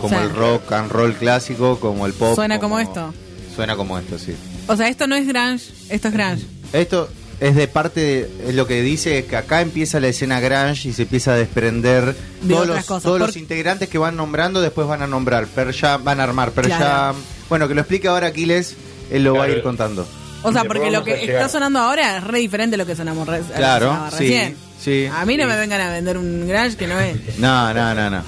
como 0.00 0.18
el 0.20 0.30
rock 0.30 0.70
and 0.72 0.90
roll 0.90 1.14
clásico, 1.14 1.80
como 1.80 2.06
el 2.06 2.12
pop. 2.12 2.34
Suena 2.36 2.58
como 2.60 2.78
esto. 2.78 3.12
Suena 3.54 3.76
como 3.76 3.98
esto, 3.98 4.18
sí. 4.18 4.34
O 4.66 4.76
sea, 4.76 4.88
esto 4.88 5.06
no 5.06 5.14
es 5.16 5.26
grunge, 5.26 5.64
esto 5.90 6.08
es 6.08 6.14
grunge. 6.14 6.46
Esto 6.72 7.08
es 7.40 7.54
de 7.56 7.68
parte, 7.68 8.00
de, 8.00 8.30
es 8.48 8.54
lo 8.54 8.66
que 8.66 8.80
dice 8.82 9.18
es 9.18 9.24
que 9.26 9.36
acá 9.36 9.60
empieza 9.60 10.00
la 10.00 10.08
escena 10.08 10.40
grunge 10.40 10.88
y 10.88 10.92
se 10.92 11.02
empieza 11.02 11.32
a 11.32 11.36
desprender 11.36 12.14
De 12.42 12.54
todos, 12.54 12.66
los, 12.66 12.76
cosas. 12.84 13.02
todos 13.02 13.18
Por- 13.18 13.26
los 13.28 13.36
integrantes 13.36 13.88
que 13.88 13.98
van 13.98 14.16
nombrando, 14.16 14.60
después 14.60 14.86
van 14.86 15.02
a 15.02 15.06
nombrar 15.06 15.46
Per 15.48 15.72
Jam, 15.74 16.02
van 16.04 16.20
a 16.20 16.24
armar 16.24 16.52
Per 16.52 16.66
Claro. 16.66 16.84
Jam. 16.84 17.16
Bueno, 17.48 17.68
que 17.68 17.74
lo 17.74 17.80
explique 17.82 18.08
ahora 18.08 18.28
Aquiles, 18.28 18.74
él 19.10 19.24
lo 19.24 19.34
va 19.34 19.44
a 19.44 19.48
ir 19.48 19.62
contando. 19.62 20.06
O 20.44 20.52
sea, 20.52 20.64
porque 20.64 20.90
lo 20.90 21.04
que 21.04 21.12
a 21.12 21.16
está 21.16 21.48
sonando 21.48 21.78
ahora 21.78 22.16
es 22.16 22.24
re 22.24 22.38
diferente 22.38 22.72
de 22.72 22.78
lo 22.78 22.86
que 22.86 22.96
sonamos 22.96 23.28
re- 23.28 23.42
Claro, 23.54 23.86
sonaba 23.88 24.10
sí, 24.12 24.16
recién. 24.18 24.56
sí. 24.80 25.06
A 25.12 25.24
mí 25.26 25.36
no 25.36 25.44
Sí. 25.44 25.50
me 25.50 25.56
vengan 25.56 25.80
a 25.80 25.90
vender 25.92 26.16
un 26.18 26.48
grunge 26.48 26.76
que 26.76 26.86
no 26.86 26.98
es. 27.00 27.38
No, 27.38 27.72
no, 27.74 27.94
no, 27.94 28.08
no. 28.10 28.22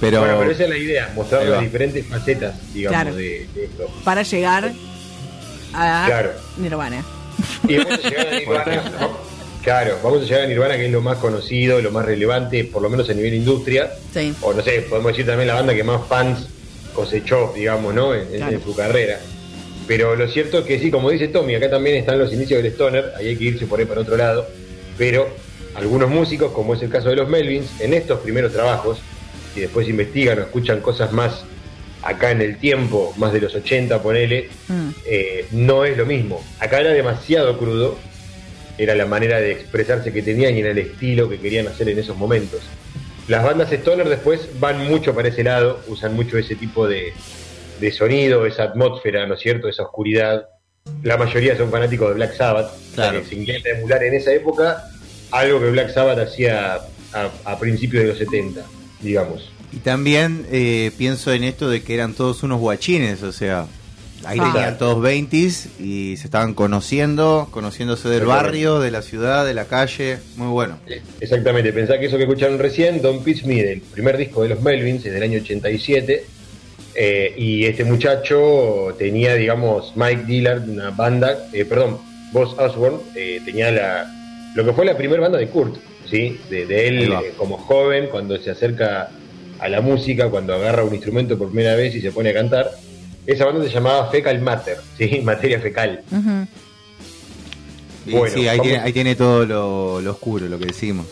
Pero, 0.00 0.20
bueno, 0.20 0.38
pero 0.40 0.50
esa 0.50 0.64
es 0.64 0.70
la 0.70 0.76
idea, 0.76 1.12
mostrar 1.14 1.44
las 1.46 1.60
diferentes 1.62 2.06
facetas, 2.06 2.54
digamos, 2.74 3.00
Claro. 3.00 3.16
de, 3.16 3.46
de 3.54 3.64
esto. 3.64 3.90
Para 4.04 4.22
llegar 4.22 4.72
a 5.72 6.04
Claro. 6.06 6.30
Nirvana. 6.58 7.04
Y 7.68 7.76
vamos 7.78 7.92
a 8.04 8.08
llegar 8.08 8.26
a 8.28 8.30
Nirvana. 8.38 8.82
Claro, 9.62 9.98
vamos 10.02 10.22
a 10.22 10.24
llegar 10.24 10.42
a 10.42 10.46
Nirvana, 10.46 10.76
que 10.76 10.86
es 10.86 10.92
lo 10.92 11.00
más 11.00 11.18
conocido, 11.18 11.80
lo 11.80 11.90
más 11.90 12.04
relevante, 12.04 12.64
por 12.64 12.82
lo 12.82 12.90
menos 12.90 13.08
a 13.10 13.14
nivel 13.14 13.34
industria. 13.34 13.90
Sí. 14.12 14.34
O 14.42 14.52
no 14.52 14.62
sé, 14.62 14.82
podemos 14.82 15.12
decir 15.12 15.26
también 15.26 15.48
la 15.48 15.54
banda 15.54 15.74
que 15.74 15.82
más 15.82 16.06
fans 16.06 16.46
cosechó, 16.94 17.52
digamos, 17.54 17.92
¿no? 17.94 18.14
En, 18.14 18.20
en- 18.20 18.36
Claro. 18.36 18.52
en 18.52 18.62
su 18.62 18.74
carrera. 18.76 19.18
Pero 19.86 20.14
lo 20.16 20.28
cierto 20.28 20.58
es 20.58 20.64
que 20.66 20.78
sí, 20.78 20.90
como 20.90 21.10
dice 21.10 21.28
Tommy, 21.28 21.54
acá 21.54 21.70
también 21.70 21.96
están 21.96 22.18
los 22.18 22.32
inicios 22.32 22.62
del 22.62 22.72
Stoner, 22.72 23.12
ahí 23.16 23.28
hay 23.28 23.36
que 23.36 23.44
irse 23.44 23.66
por 23.66 23.78
ahí 23.80 23.86
para 23.86 24.00
otro 24.02 24.16
lado. 24.16 24.46
Pero 24.98 25.28
algunos 25.74 26.08
músicos, 26.10 26.52
como 26.52 26.74
es 26.74 26.82
el 26.82 26.88
caso 26.90 27.08
de 27.08 27.16
los 27.16 27.28
Melvins, 27.28 27.80
en 27.80 27.92
estos 27.94 28.20
primeros 28.20 28.52
trabajos, 28.52 28.98
y 29.56 29.60
después 29.60 29.88
investigan 29.88 30.38
o 30.38 30.42
escuchan 30.42 30.80
cosas 30.80 31.12
más 31.12 31.44
acá 32.02 32.30
en 32.30 32.40
el 32.40 32.58
tiempo, 32.58 33.12
más 33.16 33.32
de 33.32 33.40
los 33.40 33.54
80, 33.54 34.00
ponele, 34.02 34.48
Mm. 34.68 34.88
eh, 35.06 35.46
no 35.52 35.84
es 35.84 35.96
lo 35.96 36.06
mismo. 36.06 36.44
Acá 36.60 36.80
era 36.80 36.90
demasiado 36.90 37.58
crudo, 37.58 37.98
era 38.78 38.94
la 38.94 39.06
manera 39.06 39.40
de 39.40 39.50
expresarse 39.52 40.12
que 40.12 40.22
tenían 40.22 40.54
y 40.56 40.60
era 40.60 40.70
el 40.70 40.78
estilo 40.78 41.28
que 41.28 41.38
querían 41.40 41.66
hacer 41.66 41.88
en 41.88 41.98
esos 41.98 42.16
momentos. 42.16 42.60
Las 43.26 43.42
bandas 43.42 43.72
stoner 43.72 44.08
después 44.08 44.48
van 44.60 44.86
mucho 44.86 45.14
para 45.14 45.28
ese 45.28 45.42
lado, 45.42 45.80
usan 45.88 46.14
mucho 46.14 46.38
ese 46.38 46.54
tipo 46.54 46.86
de, 46.86 47.12
de 47.80 47.90
sonido, 47.90 48.46
esa 48.46 48.64
atmósfera, 48.64 49.26
¿no 49.26 49.34
es 49.34 49.40
cierto? 49.40 49.68
Esa 49.68 49.82
oscuridad. 49.82 50.46
La 51.02 51.16
mayoría 51.16 51.56
son 51.56 51.70
fanáticos 51.72 52.08
de 52.10 52.14
Black 52.14 52.34
Sabbath, 52.36 52.70
Claro. 52.94 53.20
que 53.20 53.26
se 53.26 53.34
intenta 53.34 53.70
emular 53.70 54.04
en 54.04 54.14
esa 54.14 54.32
época 54.32 54.84
algo 55.32 55.58
que 55.60 55.70
Black 55.70 55.92
Sabbath 55.92 56.18
hacía 56.20 56.74
a, 57.12 57.30
a 57.44 57.58
principios 57.58 58.04
de 58.04 58.10
los 58.10 58.18
70, 58.18 58.64
digamos. 59.00 59.50
y 59.72 59.78
también 59.78 60.46
eh, 60.50 60.90
pienso 60.96 61.32
en 61.32 61.44
esto 61.44 61.68
de 61.68 61.82
que 61.82 61.94
eran 61.94 62.14
todos 62.14 62.42
unos 62.42 62.60
guachines, 62.60 63.22
o 63.22 63.32
sea, 63.32 63.66
ahí 64.24 64.38
Ah. 64.40 64.50
tenían 64.52 64.78
todos 64.78 65.00
20 65.02 65.36
y 65.36 66.16
se 66.16 66.24
estaban 66.24 66.54
conociendo, 66.54 67.48
conociéndose 67.50 68.08
del 68.08 68.24
barrio, 68.24 68.80
de 68.80 68.90
la 68.90 69.02
ciudad, 69.02 69.44
de 69.44 69.54
la 69.54 69.66
calle, 69.66 70.18
muy 70.36 70.48
bueno. 70.48 70.78
Exactamente, 71.20 71.72
pensá 71.72 71.98
que 71.98 72.06
eso 72.06 72.16
que 72.16 72.22
escucharon 72.24 72.58
recién, 72.58 73.02
Don't 73.02 73.22
Pitch 73.22 73.44
Me, 73.44 73.62
del 73.62 73.80
primer 73.82 74.16
disco 74.16 74.42
de 74.42 74.48
los 74.50 74.62
Melvins, 74.62 75.04
es 75.04 75.12
del 75.12 75.22
año 75.22 75.38
87, 75.40 76.24
eh, 76.94 77.34
y 77.36 77.64
este 77.66 77.84
muchacho 77.84 78.94
tenía, 78.98 79.34
digamos, 79.34 79.92
Mike 79.96 80.24
Dillard, 80.26 80.68
una 80.68 80.90
banda, 80.90 81.48
eh, 81.52 81.64
perdón, 81.66 81.98
Boss 82.32 82.54
Osborne, 82.58 82.98
eh, 83.14 83.40
tenía 83.44 83.70
la, 83.70 84.10
lo 84.54 84.64
que 84.64 84.72
fue 84.72 84.84
la 84.86 84.96
primera 84.96 85.20
banda 85.20 85.38
de 85.38 85.48
Kurt, 85.48 85.76
¿sí? 86.10 86.38
De, 86.50 86.88
él 86.88 87.12
eh, 87.12 87.32
como 87.36 87.58
joven, 87.58 88.08
cuando 88.10 88.38
se 88.38 88.50
acerca 88.50 89.10
a 89.58 89.68
la 89.68 89.80
música, 89.80 90.28
cuando 90.28 90.54
agarra 90.54 90.84
un 90.84 90.94
instrumento 90.94 91.38
por 91.38 91.48
primera 91.48 91.74
vez 91.74 91.94
y 91.94 92.00
se 92.00 92.12
pone 92.12 92.30
a 92.30 92.34
cantar. 92.34 92.70
Esa 93.26 93.44
banda 93.46 93.64
se 93.64 93.70
llamaba 93.70 94.10
Fecal 94.10 94.40
Matter, 94.40 94.78
¿sí? 94.98 95.20
Materia 95.24 95.60
fecal. 95.60 96.02
Bueno, 98.06 98.34
sí, 98.34 98.46
ahí 98.46 98.60
tiene, 98.60 98.78
ahí 98.78 98.92
tiene 98.92 99.16
todo 99.16 99.44
lo, 99.44 100.00
lo 100.00 100.10
oscuro, 100.12 100.46
lo 100.46 100.58
que 100.58 100.66
decimos. 100.66 101.06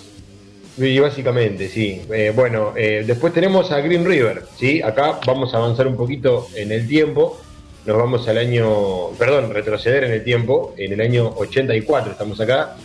Y 0.77 0.99
básicamente, 0.99 1.69
sí. 1.69 2.03
Eh, 2.13 2.33
bueno, 2.35 2.73
eh, 2.77 3.05
después 3.07 3.33
tenemos 3.33 3.71
a 3.71 3.81
Green 3.81 4.05
River, 4.05 4.43
¿sí? 4.59 4.83
Acá 4.83 5.21
vamos 5.25 5.55
a 5.55 5.59
avanzar 5.59 5.87
un 5.87 5.97
poquito 5.97 6.49
en 6.55 6.73
el 6.73 6.89
tiempo. 6.89 7.41
Nos 7.87 7.97
vamos 7.97 8.27
al 8.27 8.39
año, 8.39 9.11
perdón, 9.19 9.53
retroceder 9.53 10.05
en 10.05 10.13
el 10.13 10.25
tiempo. 10.25 10.75
En 10.77 10.93
el 10.93 11.01
año 11.01 11.33
84 11.37 12.13
estamos 12.13 12.41
acá. 12.41 12.77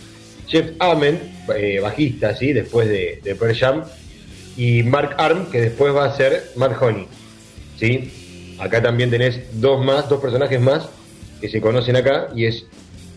Jeff 0.50 0.72
Amen, 0.78 1.20
eh, 1.56 1.80
bajista, 1.80 2.36
¿sí? 2.36 2.52
Después 2.52 2.88
de, 2.88 3.20
de 3.22 3.34
Pearl 3.34 3.54
Jam. 3.54 3.84
Y 4.56 4.82
Mark 4.82 5.14
Arm, 5.16 5.50
que 5.50 5.60
después 5.60 5.94
va 5.94 6.04
a 6.06 6.16
ser 6.16 6.50
Matt 6.56 6.80
Honey, 6.82 7.06
¿sí? 7.78 8.56
Acá 8.58 8.82
también 8.82 9.10
tenés 9.10 9.60
dos 9.60 9.82
más, 9.82 10.08
dos 10.08 10.20
personajes 10.20 10.60
más 10.60 10.88
que 11.40 11.48
se 11.48 11.60
conocen 11.60 11.96
acá 11.96 12.28
y 12.34 12.44
es 12.44 12.66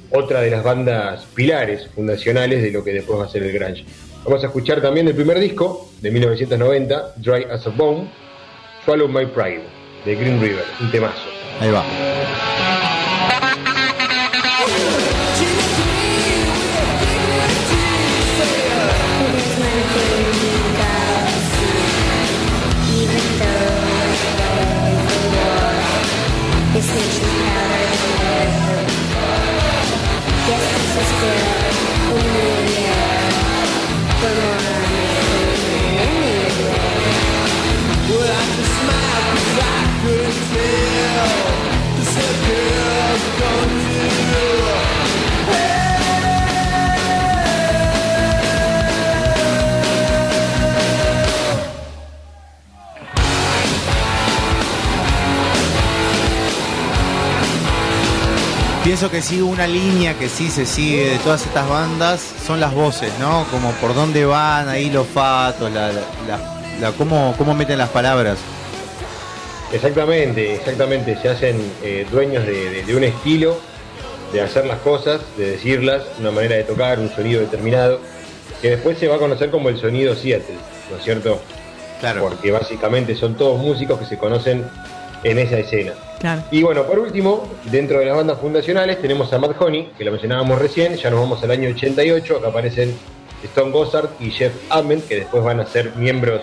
otra 0.10 0.42
de 0.42 0.52
las 0.52 0.63
bandas 0.63 1.25
pilares 1.36 1.88
fundacionales 1.94 2.62
de 2.62 2.72
lo 2.72 2.84
que 2.84 2.94
después 2.94 3.20
va 3.20 3.25
a 3.25 3.30
ser 3.30 3.44
el 3.44 3.52
grunge. 3.52 3.84
Vamos 4.24 4.44
a 4.44 4.48
escuchar 4.48 4.82
también 4.82 5.08
el 5.08 5.16
primer 5.16 5.40
disco 5.40 5.92
de 6.02 6.12
1990, 6.12 7.16
Dry 7.18 7.46
as 7.52 7.68
a 7.68 7.72
Bone, 7.72 8.10
Swallow 8.86 9.10
My 9.10 9.25
Pride, 9.25 9.63
de 10.06 10.16
Green 10.16 10.40
River, 10.40 10.63
un 10.80 10.92
temazo. 10.92 11.28
Ahí 11.60 11.72
va. 11.72 12.83
Pienso 59.03 59.17
que 59.17 59.22
sigue 59.22 59.43
una 59.43 59.67
línea 59.67 60.13
que 60.17 60.29
sí 60.29 60.50
se 60.50 60.65
sigue 60.65 61.10
de 61.10 61.17
todas 61.17 61.45
estas 61.45 61.67
bandas, 61.67 62.22
son 62.48 62.62
las 62.62 62.74
voces, 62.74 63.12
¿no? 63.19 63.45
Como 63.51 63.72
por 63.74 63.93
dónde 63.93 64.24
van 64.24 64.69
ahí 64.69 64.89
los 64.89 65.05
fatos, 65.07 65.69
la, 65.74 65.88
la, 65.91 66.01
la- 66.25 66.39
la- 66.79 66.91
cómo, 66.93 67.36
cómo 67.38 67.53
meten 67.53 67.79
las 67.79 67.89
palabras. 67.89 68.38
Exactamente, 69.74 70.53
exactamente. 70.55 71.17
Se 71.22 71.27
hacen 71.27 71.60
eh, 71.83 72.07
dueños 72.10 72.45
de, 72.45 72.69
de- 72.69 72.83
de 72.83 72.95
un 72.95 73.03
estilo, 73.03 73.57
de 74.31 74.39
hacer 74.39 74.65
las 74.67 74.79
cosas, 74.79 75.19
de 75.38 75.51
decirlas, 75.51 76.03
una 76.22 76.31
manera 76.31 76.55
de 76.55 76.63
tocar, 76.63 76.98
un 77.00 77.10
sonido 77.13 77.41
determinado, 77.41 78.00
que 78.62 78.69
después 78.69 78.98
se 78.98 79.10
va 79.10 79.17
a 79.17 79.19
conocer 79.19 79.51
como 79.51 79.67
el 79.67 79.77
sonido 79.81 80.15
Seattle, 80.15 80.55
¿no 80.89 80.95
es 80.95 81.03
cierto? 81.03 81.41
Claro. 82.00 82.22
Porque 82.22 82.51
básicamente 82.51 83.17
son 83.17 83.36
todos 83.36 83.60
músicos 83.60 84.00
que 84.00 84.05
se 84.05 84.17
conocen 84.17 84.65
en 85.25 85.39
esa 85.39 85.57
escena. 85.57 85.91
Y 86.51 86.63
bueno, 86.63 86.84
por 86.84 87.00
último, 87.00 87.50
dentro 87.65 88.00
de 88.00 88.06
las 88.06 88.15
bandas 88.15 88.39
fundacionales 88.39 89.01
tenemos 89.01 89.32
a 89.34 89.39
Matt 89.39 89.62
Honey, 89.62 89.92
que 89.98 90.06
lo 90.06 90.12
mencionábamos 90.12 90.60
recién, 90.60 90.96
ya 90.96 91.10
nos 91.10 91.20
vamos 91.20 91.44
al 91.44 91.51
año 91.51 91.70
88, 91.70 92.38
acá 92.38 92.48
aparecen 92.48 92.96
Stone 93.44 93.72
Gossard 93.72 94.10
y 94.20 94.32
Jeff 94.32 94.53
Ament, 94.70 95.06
que 95.08 95.18
después 95.18 95.44
van 95.44 95.60
a 95.60 95.65
ser 95.65 95.96
miembros 95.96 96.42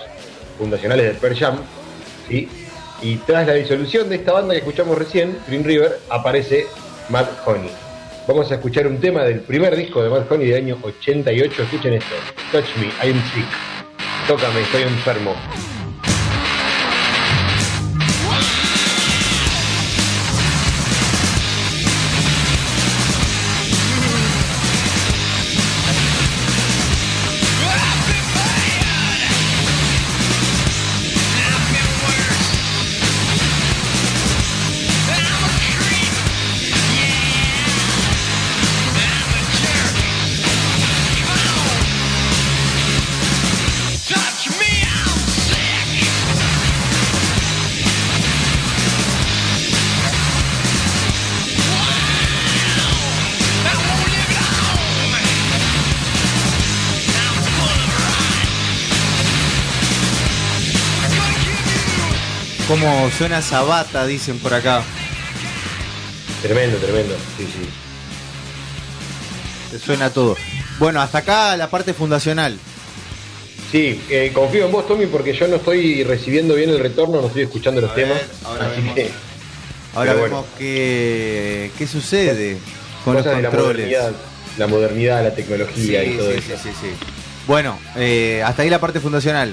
fundacionales 0.59 1.07
del 1.07 1.17
Pearl 1.17 1.37
Jam. 1.37 1.59
Y 3.03 3.17
tras 3.27 3.47
la 3.47 3.55
disolución 3.55 4.11
de 4.11 4.17
esta 4.17 4.33
banda 4.33 4.53
que 4.53 4.59
escuchamos 4.59 4.99
recién, 4.99 5.39
Green 5.49 5.65
River, 5.65 5.99
aparece 6.11 6.67
Matt 7.09 7.31
Honey. 7.47 7.71
Vamos 8.29 8.51
a 8.53 8.57
escuchar 8.57 8.87
un 8.87 8.99
tema 9.01 9.25
del 9.25 9.41
primer 9.41 9.75
disco 9.75 10.03
de 10.03 10.11
Matt 10.11 10.31
Honey 10.31 10.49
del 10.49 10.63
año 10.65 10.79
88, 10.83 11.63
escuchen 11.63 11.95
esto, 11.95 12.15
Touch 12.53 12.77
Me, 12.77 12.87
I 12.87 13.13
am 13.13 13.23
sick, 13.33 13.47
tócame, 14.29 14.61
estoy 14.61 14.83
enfermo. 14.83 15.35
Cómo 62.71 63.11
suena 63.19 63.43
Sabata, 63.43 64.07
dicen 64.07 64.39
por 64.39 64.55
acá. 64.55 64.85
Tremendo, 66.41 66.77
tremendo. 66.79 67.17
Sí, 67.37 67.45
sí. 67.45 67.69
Te 69.73 69.79
suena 69.81 70.11
todo. 70.11 70.37
Bueno, 70.79 71.01
hasta 71.01 71.19
acá 71.19 71.57
la 71.57 71.69
parte 71.69 71.95
fundacional. 71.95 72.57
Sí, 73.73 74.01
eh, 74.09 74.31
confío 74.33 74.67
en 74.67 74.73
vos, 74.73 74.87
Tommy, 74.87 75.07
porque 75.07 75.33
yo 75.33 75.49
no 75.49 75.57
estoy 75.57 76.05
recibiendo 76.05 76.55
bien 76.55 76.71
el 76.71 76.79
retorno, 76.79 77.21
no 77.21 77.27
estoy 77.27 77.43
escuchando 77.43 77.81
los 77.81 77.93
ver, 77.93 78.05
temas. 78.07 78.23
ahora 78.45 78.67
así 78.67 78.81
vemos. 78.83 78.95
que 78.95 79.11
Ahora 79.97 80.15
vemos 80.15 80.47
qué, 80.57 81.73
qué 81.77 81.87
sucede 81.89 82.57
con 83.05 83.15
los 83.15 83.25
cosas 83.25 83.37
de 83.39 83.43
la 83.43 83.51
controles. 83.51 83.87
modernidad, 83.87 84.13
la 84.59 84.67
modernidad, 84.69 85.25
la 85.25 85.35
tecnología 85.35 86.05
y 86.05 86.17
todo 86.17 86.31
sí, 86.31 86.39
eso. 86.39 86.49
sí, 86.63 86.69
sí, 86.71 86.77
sí. 86.83 86.89
Bueno, 87.49 87.81
eh, 87.97 88.45
hasta 88.47 88.63
ahí 88.63 88.71
la 88.71 88.79
parte 88.81 89.01
fundacional. 89.01 89.53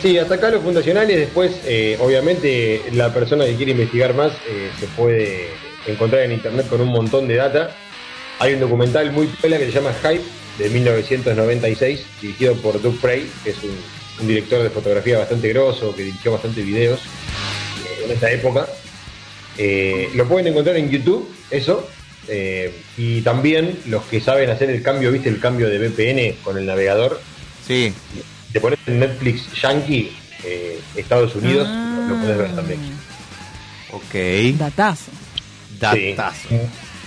Sí, 0.00 0.18
hasta 0.18 0.34
acá 0.34 0.50
los 0.50 0.62
fundacionales. 0.62 1.16
Después, 1.16 1.60
eh, 1.64 1.96
obviamente, 2.00 2.82
la 2.92 3.12
persona 3.12 3.46
que 3.46 3.56
quiere 3.56 3.72
investigar 3.72 4.14
más 4.14 4.32
eh, 4.48 4.70
se 4.78 4.86
puede 4.88 5.48
encontrar 5.86 6.22
en 6.22 6.32
internet 6.32 6.68
con 6.68 6.80
un 6.80 6.88
montón 6.88 7.26
de 7.26 7.36
data. 7.36 7.74
Hay 8.38 8.54
un 8.54 8.60
documental 8.60 9.10
muy 9.12 9.26
pela 9.26 9.58
que 9.58 9.66
se 9.66 9.72
llama 9.72 9.94
Hype 10.02 10.22
de 10.58 10.68
1996, 10.68 12.04
dirigido 12.20 12.54
por 12.56 12.80
Doug 12.80 12.98
Prey, 13.00 13.26
que 13.42 13.50
es 13.50 13.56
un, 13.62 14.26
director 14.26 14.62
de 14.62 14.70
fotografía 14.70 15.18
bastante 15.18 15.50
grosso, 15.50 15.94
que 15.94 16.02
dirigió 16.04 16.32
bastante 16.32 16.62
videos 16.62 17.00
eh, 17.00 18.04
en 18.06 18.12
esta 18.12 18.30
época. 18.30 18.66
Lo 20.14 20.28
pueden 20.28 20.48
encontrar 20.48 20.76
en 20.76 20.90
YouTube, 20.90 21.30
eso. 21.50 21.88
y 22.98 23.20
también 23.22 23.78
los 23.86 24.04
que 24.04 24.20
saben 24.20 24.50
hacer 24.50 24.68
el 24.68 24.82
cambio, 24.82 25.12
viste 25.12 25.28
el 25.30 25.40
cambio 25.40 25.68
de 25.68 25.78
VPN 25.78 26.36
con 26.42 26.58
el 26.58 26.66
navegador, 26.66 27.20
Sí. 27.66 27.92
Te 28.52 28.60
pones 28.60 28.78
en 28.86 29.00
Netflix 29.00 29.52
Yankee, 29.60 30.12
eh, 30.44 30.80
Estados 30.94 31.34
Unidos, 31.34 31.66
Ah. 31.70 32.06
lo 32.08 32.16
puedes 32.18 32.38
ver 32.38 32.54
también. 32.54 32.80
Ok. 33.92 34.58
Datazo. 34.58 35.10
Datazo. 35.78 36.48
Sí. 36.48 36.56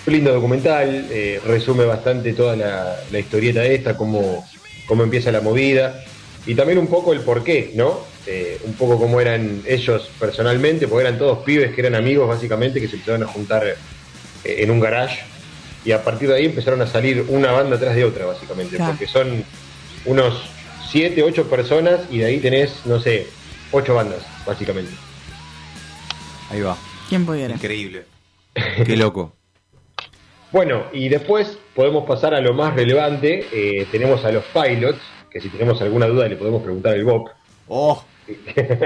Un 0.08 0.14
lindo 0.14 0.34
documental, 0.34 1.08
eh, 1.12 1.40
resume 1.46 1.86
bastante 1.86 2.34
toda 2.34 2.56
la, 2.56 2.96
la 3.12 3.20
historieta 3.20 3.64
esta, 3.66 3.96
cómo, 3.98 4.48
cómo 4.88 5.04
empieza 5.04 5.32
la 5.32 5.42
movida 5.42 6.04
y 6.46 6.56
también 6.56 6.78
un 6.80 6.88
poco 6.88 7.14
el 7.14 7.20
porqué, 7.22 7.72
¿no? 7.76 8.00
Eh, 8.26 8.60
un 8.64 8.74
poco 8.74 8.98
cómo 9.00 9.20
eran 9.22 9.62
ellos 9.68 10.10
personalmente, 10.20 10.88
porque 10.88 11.06
eran 11.08 11.18
todos 11.18 11.40
pibes 11.44 11.74
que 11.74 11.82
eran 11.82 11.96
amigos 11.96 12.28
básicamente, 12.28 12.80
que 12.80 12.88
se 12.88 12.96
empezaron 12.96 13.24
a 13.24 13.28
juntar 13.28 13.66
eh, 13.66 13.76
en 14.44 14.72
un 14.72 14.80
garage 14.80 15.20
y 15.86 15.92
a 15.92 16.04
partir 16.04 16.30
de 16.30 16.36
ahí 16.36 16.46
empezaron 16.46 16.82
a 16.82 16.88
salir 16.88 17.26
una 17.30 17.52
banda 17.52 17.78
tras 17.80 17.96
de 17.96 18.04
otra, 18.06 18.26
básicamente, 18.26 18.78
Claro. 18.78 18.92
porque 18.92 19.08
son 19.08 19.44
unos 20.06 20.34
7, 20.92 21.24
8 21.24 21.50
personas 21.50 22.02
y 22.10 22.20
de 22.20 22.26
ahí 22.26 22.40
tenés, 22.40 22.86
no 22.86 23.00
sé, 23.00 23.28
8 23.72 23.94
bandas, 23.94 24.26
básicamente. 24.46 24.92
Ahí 26.50 26.62
va. 26.62 26.78
¿Quién 27.08 27.26
pudiera? 27.26 27.54
Increíble. 27.54 28.04
Qué 28.86 28.98
loco. 28.98 29.34
Bueno, 30.52 30.86
y 30.94 31.10
después 31.10 31.58
podemos 31.76 32.08
pasar 32.08 32.34
a 32.34 32.42
lo 32.42 32.54
más 32.54 32.74
relevante. 32.76 33.46
Eh, 33.52 33.88
tenemos 33.92 34.26
a 34.26 34.32
los 34.32 34.44
pilots, 34.46 35.00
que 35.30 35.40
si 35.40 35.50
tenemos 35.50 35.80
alguna 35.82 36.08
duda 36.08 36.28
le 36.28 36.36
podemos 36.38 36.64
preguntar 36.64 36.94
al 36.94 37.04
Bob. 37.04 37.30
Oh, 37.68 38.04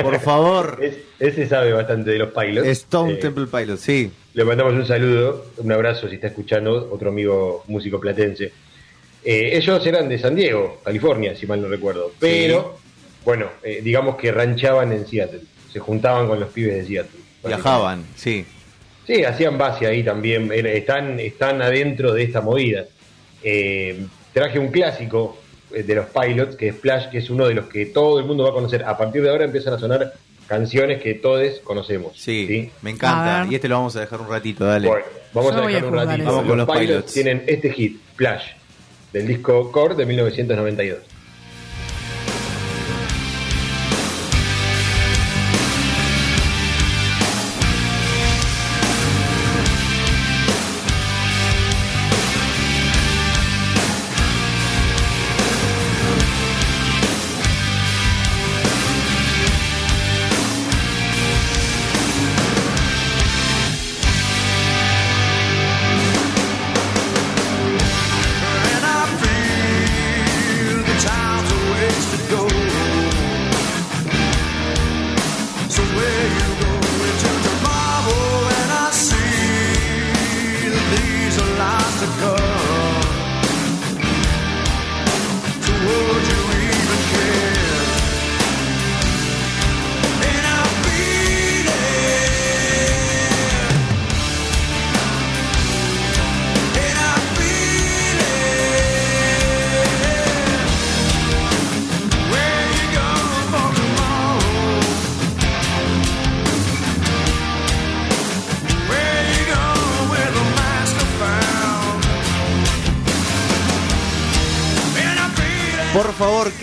por 0.02 0.20
favor. 0.20 0.80
Es- 0.82 0.98
ese 1.20 1.48
sabe 1.48 1.72
bastante 1.72 2.12
de 2.12 2.20
los 2.20 2.34
pilots. 2.34 2.68
Stone 2.68 3.14
Eh, 3.14 3.16
Temple 3.18 3.48
Pilot, 3.48 3.78
sí. 3.78 4.12
Le 4.34 4.44
mandamos 4.44 4.74
un 4.74 4.86
saludo, 4.86 5.46
un 5.58 5.72
abrazo 5.72 6.10
si 6.10 6.16
está 6.16 6.28
escuchando, 6.28 6.90
otro 6.92 7.10
amigo 7.12 7.64
músico 7.68 7.98
platense. 8.00 8.52
Eh, 9.26 9.52
ellos 9.54 9.86
eran 9.86 10.10
de 10.10 10.18
San 10.18 10.36
Diego, 10.36 10.82
California, 10.84 11.36
si 11.36 11.46
mal 11.46 11.62
no 11.62 11.68
recuerdo. 11.68 12.12
Pero, 12.20 12.78
bueno, 13.24 13.48
eh, 13.64 13.82
digamos 13.84 14.16
que 14.18 14.32
ranchaban 14.32 14.92
en 14.92 15.08
Seattle. 15.08 15.42
Se 15.72 15.80
juntaban 15.80 16.28
con 16.28 16.40
los 16.40 16.50
pibes 16.50 16.76
de 16.76 16.86
Seattle. 16.86 17.20
Viajaban, 17.46 18.06
sí. 18.16 18.46
Sí, 19.06 19.24
hacían 19.24 19.58
base 19.58 19.86
ahí 19.86 20.04
también, 20.04 20.50
están, 20.52 21.20
están 21.20 21.62
adentro 21.62 22.14
de 22.14 22.24
esta 22.24 22.42
movida. 22.42 22.86
Eh, 23.44 24.06
traje 24.32 24.60
un 24.60 24.70
clásico 24.70 25.38
eh, 25.74 25.84
de 25.84 25.96
los 25.96 26.06
pilots, 26.08 26.56
que 26.56 26.70
es 26.70 26.76
Splash, 26.76 27.10
que 27.10 27.18
es 27.18 27.30
uno 27.30 27.48
de 27.48 27.54
los 27.54 27.66
que 27.66 27.88
todo 27.88 28.20
el 28.20 28.26
mundo 28.26 28.44
va 28.44 28.52
a 28.52 28.54
conocer. 28.54 28.84
A 28.86 28.98
partir 28.98 29.22
de 29.22 29.30
ahora 29.30 29.44
empiezan 29.46 29.74
a 29.74 29.80
sonar 29.80 30.14
canciones 30.48 31.02
que 31.02 31.16
todos 31.16 31.60
conocemos. 31.64 32.14
Sí, 32.18 32.72
me 32.82 32.92
encanta. 32.92 33.48
Y 33.50 33.56
este 33.56 33.68
lo 33.68 33.76
vamos 33.76 33.96
a 33.96 34.02
dejar 34.02 34.22
un 34.22 34.30
ratito, 34.30 34.66
dale. 34.66 34.88
Bueno, 34.88 35.06
vamos 35.34 35.56
Yo 35.56 35.64
a 35.64 35.68
dejar 35.68 35.84
a 35.84 35.88
un 35.88 35.94
ratito. 35.96 36.26
Vamos 36.26 36.46
con 36.46 36.58
los 36.58 36.68
los 36.68 36.78
pilots, 36.78 36.88
pilots. 36.88 37.14
tienen 37.14 37.44
este 37.48 37.74
hit, 37.74 38.00
Splash, 38.14 38.44
del 39.14 39.28
disco 39.28 39.72
Core 39.72 39.96
de 39.96 40.06
1992. 40.06 41.13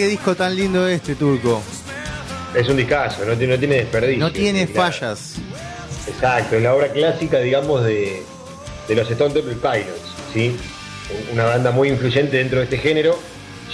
Qué 0.01 0.07
disco 0.07 0.35
tan 0.35 0.57
lindo 0.57 0.89
este, 0.89 1.15
Turco. 1.15 1.61
Es 2.55 2.67
un 2.71 2.79
discazo, 2.79 3.23
no, 3.27 3.37
tiene- 3.37 3.53
no 3.53 3.59
tiene 3.59 3.75
desperdicio. 3.77 4.19
No 4.19 4.33
tiene 4.33 4.67
fallas. 4.67 5.35
Exacto, 6.09 6.57
es 6.57 6.63
la 6.63 6.75
obra 6.75 6.89
clásica, 6.91 7.39
digamos, 7.39 7.85
de, 7.85 8.23
de 8.89 8.95
los 8.95 9.11
Stone 9.11 9.35
Temple 9.35 9.57
Pilots, 9.57 10.15
¿sí? 10.33 10.57
Una 11.35 11.45
banda 11.45 11.71
muy 11.71 11.91
influyente 11.91 12.39
dentro 12.39 12.61
de 12.61 12.65
este 12.65 12.79
género, 12.79 13.19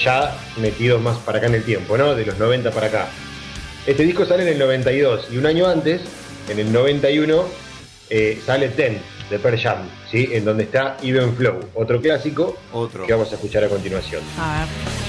ya 0.03 0.37
metidos 0.57 1.01
más 1.01 1.17
para 1.19 1.39
acá 1.39 1.47
en 1.47 1.55
el 1.55 1.63
tiempo, 1.63 1.97
¿no? 1.97 2.17
De 2.17 2.27
los 2.27 2.37
90 2.41 2.73
para 2.73 2.89
acá. 2.89 3.07
Este 3.87 4.03
disco 4.03 4.27
sale 4.27 4.43
en 4.43 4.49
el 4.49 4.59
92 4.59 5.29
y 5.31 5.37
un 5.37 5.47
año 5.47 5.69
antes, 5.69 6.01
en 6.49 6.59
el 6.59 6.73
91, 6.73 7.45
eh, 8.11 8.43
sale 8.45 8.71
Ten 8.71 9.01
de 9.31 9.39
Pearl 9.39 9.61
Jam, 9.61 9.79
¿sí? 10.11 10.29
En 10.33 10.45
donde 10.45 10.65
está 10.65 10.97
Even 11.05 11.37
Flow, 11.37 11.61
otro 11.75 12.01
clásico 12.01 12.57
Otro. 12.73 13.07
que 13.07 13.13
vamos 13.13 13.31
a 13.31 13.37
escuchar 13.37 13.63
a 13.63 13.69
continuación. 13.69 14.23
A 14.41 14.67
ver. 14.67 15.06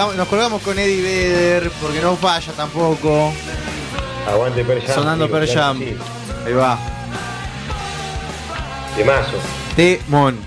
Colgamos, 0.00 0.16
nos, 0.16 0.28
colgamos 0.28 0.62
con 0.62 0.78
Eddie 0.78 1.02
Vedder 1.02 1.70
porque 1.80 2.00
no 2.00 2.16
falla 2.16 2.52
tampoco. 2.52 3.32
Aguante 4.26 4.64
Per 4.64 4.80
Jam. 4.84 4.94
Sonando 4.94 5.26
digo, 5.26 5.38
Per 5.38 5.48
claro 5.48 5.62
Jam. 5.62 5.78
sí. 5.78 5.96
Ahí 6.46 6.52
va. 6.52 6.78
Temazo. 8.96 9.36
Temón. 9.76 10.38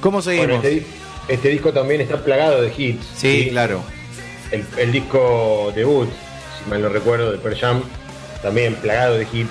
¿Cómo 0.00 0.20
Bueno, 0.22 0.22
seguimos? 0.22 0.64
este, 0.64 0.70
di- 0.70 0.86
este 1.28 1.48
disco 1.48 1.72
también 1.72 2.00
está 2.00 2.22
plagado 2.22 2.62
de 2.62 2.72
hits. 2.76 3.06
Sí, 3.16 3.48
claro. 3.50 3.82
El, 4.50 4.64
el 4.78 4.92
disco 4.92 5.72
debut, 5.74 6.08
si 6.62 6.70
mal 6.70 6.82
no 6.82 6.88
recuerdo, 6.88 7.32
de 7.32 7.38
Per 7.38 7.58
Jam, 7.58 7.82
también 8.42 8.74
plagado 8.76 9.14
de 9.16 9.26
hits. 9.32 9.50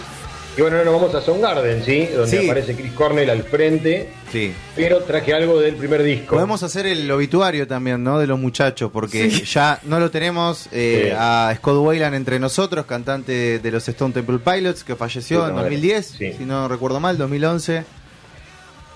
Y 0.58 0.62
bueno, 0.62 0.78
ahora 0.78 0.90
nos 0.90 1.02
vamos 1.02 1.16
a 1.16 1.22
Soundgarden, 1.22 1.84
¿sí? 1.84 2.06
Donde 2.16 2.40
Sí. 2.40 2.46
aparece 2.46 2.76
Chris 2.76 2.94
Cornell 2.94 3.30
al 3.30 3.44
frente, 3.44 4.10
Sí. 4.32 4.54
pero 4.74 5.00
traje 5.04 5.34
algo 5.34 5.60
del 5.60 5.76
primer 5.76 6.02
disco. 6.02 6.36
Podemos 6.36 6.64
hacer 6.64 6.86
el 6.88 7.12
obituario 7.12 7.68
también, 7.68 8.02
¿no? 8.06 8.20
De 8.20 8.26
los 8.28 8.40
muchachos, 8.40 8.90
porque 8.94 9.30
ya 9.30 9.80
no 9.84 10.00
lo 10.00 10.10
tenemos 10.12 10.70
eh, 10.72 11.08
Sí. 11.10 11.16
a 11.18 11.54
Scott 11.58 11.78
Weiland 11.86 12.16
entre 12.16 12.40
nosotros, 12.40 12.86
cantante 12.86 13.60
de 13.60 13.72
los 13.72 13.86
Stone 13.88 14.14
Temple 14.14 14.40
Pilots, 14.40 14.86
que 14.86 14.96
falleció 14.96 15.46
en 15.46 15.56
madre. 15.56 15.72
2010, 15.72 16.06
Sí. 16.18 16.34
si 16.38 16.46
no 16.46 16.70
recuerdo 16.70 17.00
mal, 17.02 17.18
2011. 17.18 17.84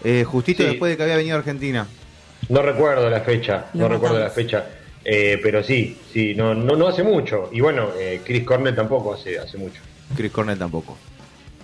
eh, 0.06 0.24
justito 0.24 0.64
Sí. 0.64 0.70
después 0.70 0.92
de 0.92 0.96
que 0.96 1.04
había 1.04 1.18
venido 1.18 1.36
a 1.36 1.40
Argentina. 1.40 1.86
No 2.48 2.62
recuerdo 2.62 3.10
la 3.10 3.20
fecha, 3.20 3.66
no 3.74 3.90
recuerdo 3.90 4.18
la 4.18 4.30
fecha. 4.30 4.66
Eh, 5.04 5.38
pero 5.44 5.62
sí, 5.62 5.98
sí, 6.14 6.34
no, 6.36 6.54
no, 6.56 6.78
no 6.78 6.88
hace 6.88 7.04
mucho. 7.04 7.50
Y 7.52 7.60
bueno, 7.60 7.90
eh, 8.00 8.22
Chris 8.24 8.46
Cornell 8.46 8.76
tampoco 8.76 9.14
hace, 9.14 9.38
hace 9.40 9.58
mucho. 9.58 9.82
Chris 10.16 10.32
Cornell 10.32 10.58
tampoco. 10.58 10.98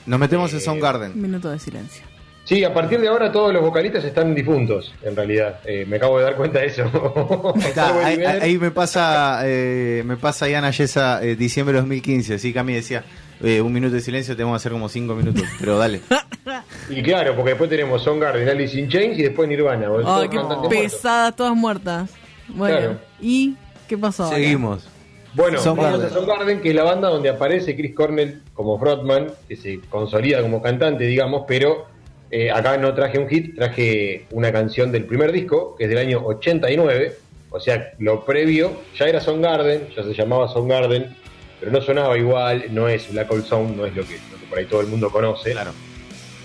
Nos 0.06 0.20
metemos 0.20 0.52
en 0.54 0.58
Eh, 0.60 0.62
Soundgarden. 0.62 1.12
Un 1.14 1.22
minuto 1.22 1.50
de 1.50 1.60
silencio. 1.60 2.04
Sí, 2.44 2.64
a 2.64 2.72
partir 2.72 3.00
de 3.02 3.08
ahora 3.08 3.32
todos 3.32 3.52
los 3.52 3.64
vocalistas 3.64 4.04
están 4.04 4.36
difuntos, 4.36 4.94
en 5.02 5.16
realidad. 5.16 5.62
Eh, 5.66 5.84
me 5.88 5.96
acabo 5.98 6.20
de 6.20 6.26
dar 6.26 6.36
cuenta 6.36 6.60
de 6.60 6.68
eso. 6.68 6.84
Está, 7.58 8.06
ahí, 8.06 8.60
me 8.60 8.70
pasa 8.70 9.40
eh, 9.46 10.04
me 10.06 10.16
pasa 10.16 10.48
Iana 10.48 10.70
Yesa 10.70 11.24
eh, 11.24 11.36
diciembre 11.36 11.74
de 11.74 11.80
2015 11.80 12.36
así 12.36 12.54
que 12.54 12.60
a 12.60 12.64
mí 12.64 12.74
decía 12.76 13.04
eh, 13.42 13.62
un 13.62 13.74
minuto 13.74 13.96
de 13.96 14.02
silencio 14.02 14.36
tenemos 14.36 14.54
que 14.54 14.58
hacer 14.58 14.72
como 14.74 14.88
cinco 14.90 15.16
minutos 15.16 15.44
pero 15.60 15.78
dale 15.80 16.02
Y 16.90 17.02
claro, 17.02 17.36
porque 17.36 17.50
después 17.52 17.68
tenemos 17.72 18.04
Soundgarden, 18.04 18.48
Alice 18.48 18.80
in 18.80 18.88
Chains 18.90 19.18
y 19.18 19.24
después 19.24 19.50
Nirvana. 19.50 19.90
o 19.90 19.98
Ay, 19.98 20.30
todos 20.30 20.70
qué 20.70 20.70
pesadas, 20.70 21.36
todas 21.36 21.56
muertas. 21.56 22.12
Bueno, 22.48 22.78
Claro. 22.78 23.00
¿y 23.20 23.56
qué 23.88 23.98
pasó? 23.98 24.26
ahora? 24.26 24.36
seguimos 24.38 24.88
Bueno, 25.36 25.60
Soundgarden. 25.60 26.00
vamos 26.00 26.12
a 26.12 26.14
Soundgarden, 26.14 26.62
que 26.62 26.70
es 26.70 26.76
la 26.76 26.84
banda 26.84 27.10
donde 27.10 27.30
aparece 27.30 27.76
Chris 27.76 27.94
Cornell 27.94 28.42
como 28.54 28.80
frontman, 28.80 29.28
que 29.48 29.58
se 29.58 29.82
consolida 29.90 30.42
como 30.42 30.62
cantante, 30.62 31.04
digamos, 31.04 31.44
pero 31.46 31.88
eh, 32.32 32.52
acá 32.52 32.78
no 32.78 32.94
traje 32.94 33.20
un 33.20 33.28
hit, 33.28 33.56
traje 33.56 34.26
una 34.32 34.52
canción 34.52 34.92
del 34.92 35.06
primer 35.06 35.32
disco, 35.32 35.76
que 35.76 35.84
es 35.86 35.90
del 35.90 36.00
año 36.00 36.22
89, 36.26 37.14
o 37.50 37.60
sea, 37.60 37.94
lo 38.00 38.24
previo 38.24 38.82
ya 38.98 39.08
era 39.08 39.20
Soundgarden, 39.20 39.90
ya 39.96 40.04
se 40.04 40.14
llamaba 40.14 40.48
Soundgarden, 40.48 41.16
pero 41.60 41.72
no 41.72 41.82
sonaba 41.82 42.18
igual, 42.18 42.66
no 42.72 42.88
es 42.88 43.12
Black 43.12 43.32
Hole 43.32 43.44
Sound, 43.44 43.76
no 43.76 43.86
es 43.86 43.96
lo 43.96 44.04
que, 44.04 44.14
lo 44.32 44.40
que 44.40 44.46
por 44.50 44.58
ahí 44.58 44.66
todo 44.66 44.82
el 44.82 44.88
mundo 44.88 45.10
conoce. 45.12 45.52
claro 45.52 45.72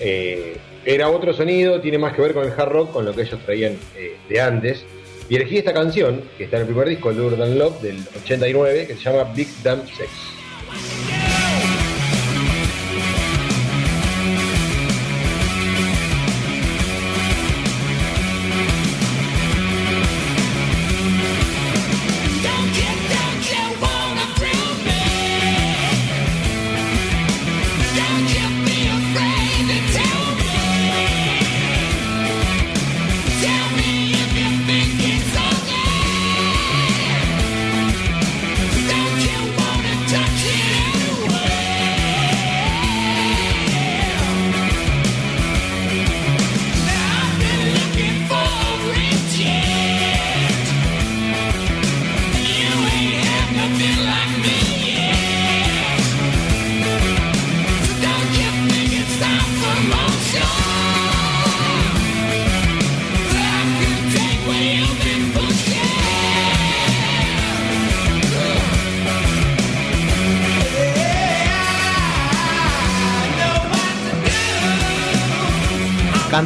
Eh, 0.01 0.57
era 0.85 1.11
otro 1.11 1.33
sonido, 1.33 1.81
tiene 1.81 1.99
más 1.99 2.15
que 2.15 2.23
ver 2.23 2.33
con 2.33 2.45
el 2.45 2.53
hard 2.57 2.71
rock, 2.71 2.93
con 2.93 3.05
lo 3.05 3.15
que 3.15 3.23
ellos 3.23 3.39
traían 3.45 3.77
eh, 3.97 4.17
de 4.29 4.41
antes. 4.41 4.85
Y 5.31 5.37
elegí 5.37 5.59
esta 5.59 5.73
canción, 5.73 6.25
que 6.37 6.45
está 6.45 6.57
en 6.57 6.63
el 6.63 6.67
primer 6.67 6.89
disco, 6.89 7.13
Lure 7.13 7.37
Than 7.37 7.57
Love, 7.57 7.81
del 7.83 8.05
89, 8.21 8.89
que 8.89 8.97
se 8.97 9.01
llama 9.01 9.33
Big 9.33 9.47
Damn 9.63 9.87
Sex. 9.87 11.20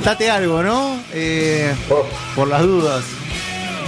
Cantate 0.05 0.31
algo 0.31 0.63
¿no? 0.63 0.99
Eh, 1.13 1.75
Oh, 1.91 2.05
por 2.37 2.49
las 2.49 2.63
dudas 2.63 3.05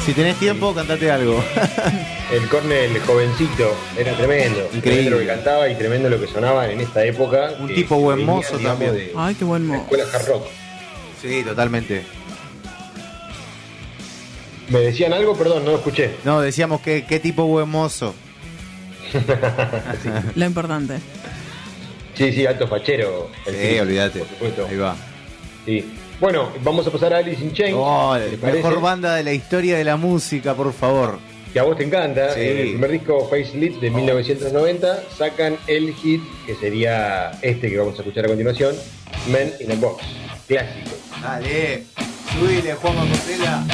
si 0.04 0.12
tenés 0.12 0.36
tiempo 0.38 0.72
cantate 0.74 1.10
algo 1.10 1.42
el 2.32 2.48
Cornell 2.48 2.98
jovencito 3.00 3.74
era 3.98 4.12
tremendo. 4.16 4.60
Increíble. 4.72 4.80
Tremendo 4.80 5.10
lo 5.10 5.18
que 5.18 5.26
cantaba 5.26 5.68
y 5.68 5.74
tremendo 5.74 6.08
lo 6.08 6.20
que 6.20 6.26
sonaba 6.28 6.68
en 6.70 6.80
esta 6.80 7.04
época. 7.04 7.54
Un 7.58 7.72
tipo 7.74 7.96
buen 7.98 8.18
venía, 8.18 8.32
mozo 8.34 8.56
digamos, 8.58 8.78
también. 8.84 9.06
de 9.08 9.12
Ay, 9.16 9.34
qué 9.34 9.44
buen 9.44 9.62
la 9.66 9.74
modo. 9.74 9.82
escuela 9.82 10.04
hard 10.12 10.26
rock. 10.28 10.46
sí 11.20 11.42
totalmente 11.44 12.04
¿Me 14.68 14.80
decían 14.80 15.12
algo? 15.12 15.36
Perdón, 15.36 15.64
no 15.64 15.72
lo 15.72 15.76
escuché. 15.78 16.10
no 16.24 16.40
decíamos 16.40 16.80
que 16.80 17.04
qué 17.04 17.18
tipo 17.20 17.44
buen 17.46 17.68
mozo 17.68 18.14
Lo 20.34 20.44
importante. 20.44 20.98
Sí, 22.14 22.32
sí, 22.32 22.46
alto 22.46 22.66
fachero. 22.68 23.30
el 23.46 23.54
sí 23.54 23.78
olvídate 23.78 24.18
Por 24.20 24.28
supuesto. 24.28 24.66
ahí 24.70 24.76
va 24.76 24.96
Sí. 25.64 25.84
Bueno, 26.20 26.50
vamos 26.62 26.86
a 26.86 26.90
pasar 26.90 27.12
a 27.12 27.18
Alice 27.18 27.42
in 27.42 27.52
Chains. 27.52 27.76
Oh, 27.78 28.16
mejor 28.42 28.80
banda 28.80 29.14
de 29.14 29.22
la 29.22 29.32
historia 29.32 29.76
de 29.76 29.84
la 29.84 29.96
música 29.96 30.54
por 30.54 30.72
favor 30.72 31.18
que 31.56 31.60
a 31.60 31.62
vos 31.62 31.78
te 31.78 31.84
encanta. 31.84 32.34
Sí. 32.34 32.40
En 32.40 32.58
el 32.58 32.68
primer 32.72 32.90
disco 32.90 33.26
Facelift 33.30 33.80
de 33.80 33.88
1990 33.88 35.04
sacan 35.16 35.56
el 35.66 35.94
hit 35.94 36.20
que 36.44 36.54
sería 36.54 37.30
este 37.40 37.70
que 37.70 37.78
vamos 37.78 37.98
a 37.98 38.02
escuchar 38.02 38.26
a 38.26 38.28
continuación, 38.28 38.76
Men 39.32 39.54
in 39.60 39.72
a 39.72 39.74
Box. 39.76 40.04
Clásico. 40.46 40.90
dale 41.22 41.84
subile 42.38 42.74
Juan 42.74 43.08
Costela 43.08 43.64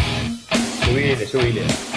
Subile, 0.85 1.26
subile. 1.26 1.91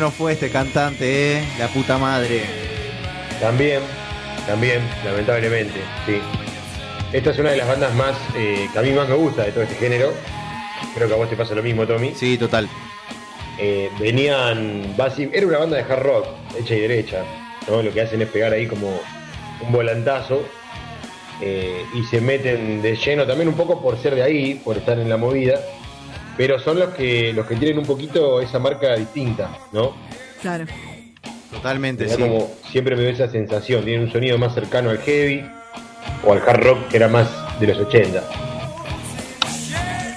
¿Cómo 0.00 0.08
se 0.08 0.12
nos 0.12 0.18
fue 0.18 0.32
este 0.32 0.48
cantante, 0.48 1.40
eh? 1.40 1.44
La 1.58 1.68
puta 1.68 1.98
madre. 1.98 2.44
También, 3.38 3.82
también, 4.46 4.80
lamentablemente, 5.04 5.78
sí. 6.06 6.22
Esta 7.12 7.30
es 7.32 7.38
una 7.38 7.50
de 7.50 7.58
las 7.58 7.68
bandas 7.68 7.94
más 7.94 8.16
eh, 8.34 8.66
que 8.72 8.78
a 8.78 8.80
mí 8.80 8.92
más 8.92 9.10
me 9.10 9.14
gusta 9.16 9.42
de 9.42 9.52
todo 9.52 9.62
este 9.62 9.74
género. 9.74 10.14
Creo 10.94 11.06
que 11.06 11.12
a 11.12 11.16
vos 11.18 11.28
te 11.28 11.36
pasa 11.36 11.54
lo 11.54 11.62
mismo, 11.62 11.86
Tommy. 11.86 12.14
Sí, 12.14 12.38
total. 12.38 12.66
Eh, 13.58 13.90
venían, 14.00 14.94
era 15.32 15.46
una 15.46 15.58
banda 15.58 15.76
de 15.76 15.82
hard 15.82 16.02
rock, 16.02 16.26
hecha 16.58 16.74
y 16.76 16.80
derecha. 16.80 17.22
¿no? 17.68 17.82
Lo 17.82 17.92
que 17.92 18.00
hacen 18.00 18.22
es 18.22 18.28
pegar 18.28 18.54
ahí 18.54 18.66
como 18.66 18.98
un 19.60 19.70
volantazo 19.70 20.46
eh, 21.42 21.84
y 21.92 22.04
se 22.04 22.22
meten 22.22 22.80
de 22.80 22.96
lleno 22.96 23.26
también 23.26 23.48
un 23.48 23.54
poco 23.54 23.82
por 23.82 23.98
ser 23.98 24.14
de 24.14 24.22
ahí, 24.22 24.54
por 24.64 24.78
estar 24.78 24.98
en 24.98 25.10
la 25.10 25.18
movida. 25.18 25.60
Pero 26.36 26.58
son 26.58 26.78
los 26.78 26.90
que 26.90 27.32
los 27.32 27.46
que 27.46 27.56
tienen 27.56 27.78
un 27.78 27.86
poquito 27.86 28.40
esa 28.40 28.58
marca 28.58 28.94
distinta, 28.94 29.50
¿no? 29.72 29.94
Claro. 30.40 30.64
Totalmente, 31.50 32.08
sí. 32.08 32.16
como 32.16 32.50
siempre 32.70 32.94
me 32.96 33.02
dio 33.02 33.10
esa 33.10 33.28
sensación, 33.28 33.84
tienen 33.84 34.06
un 34.06 34.12
sonido 34.12 34.38
más 34.38 34.54
cercano 34.54 34.90
al 34.90 34.98
heavy 34.98 35.44
o 36.24 36.32
al 36.32 36.38
hard 36.38 36.62
rock 36.62 36.88
que 36.88 36.96
era 36.96 37.08
más 37.08 37.28
de 37.58 37.66
los 37.66 37.78
80. 37.78 38.22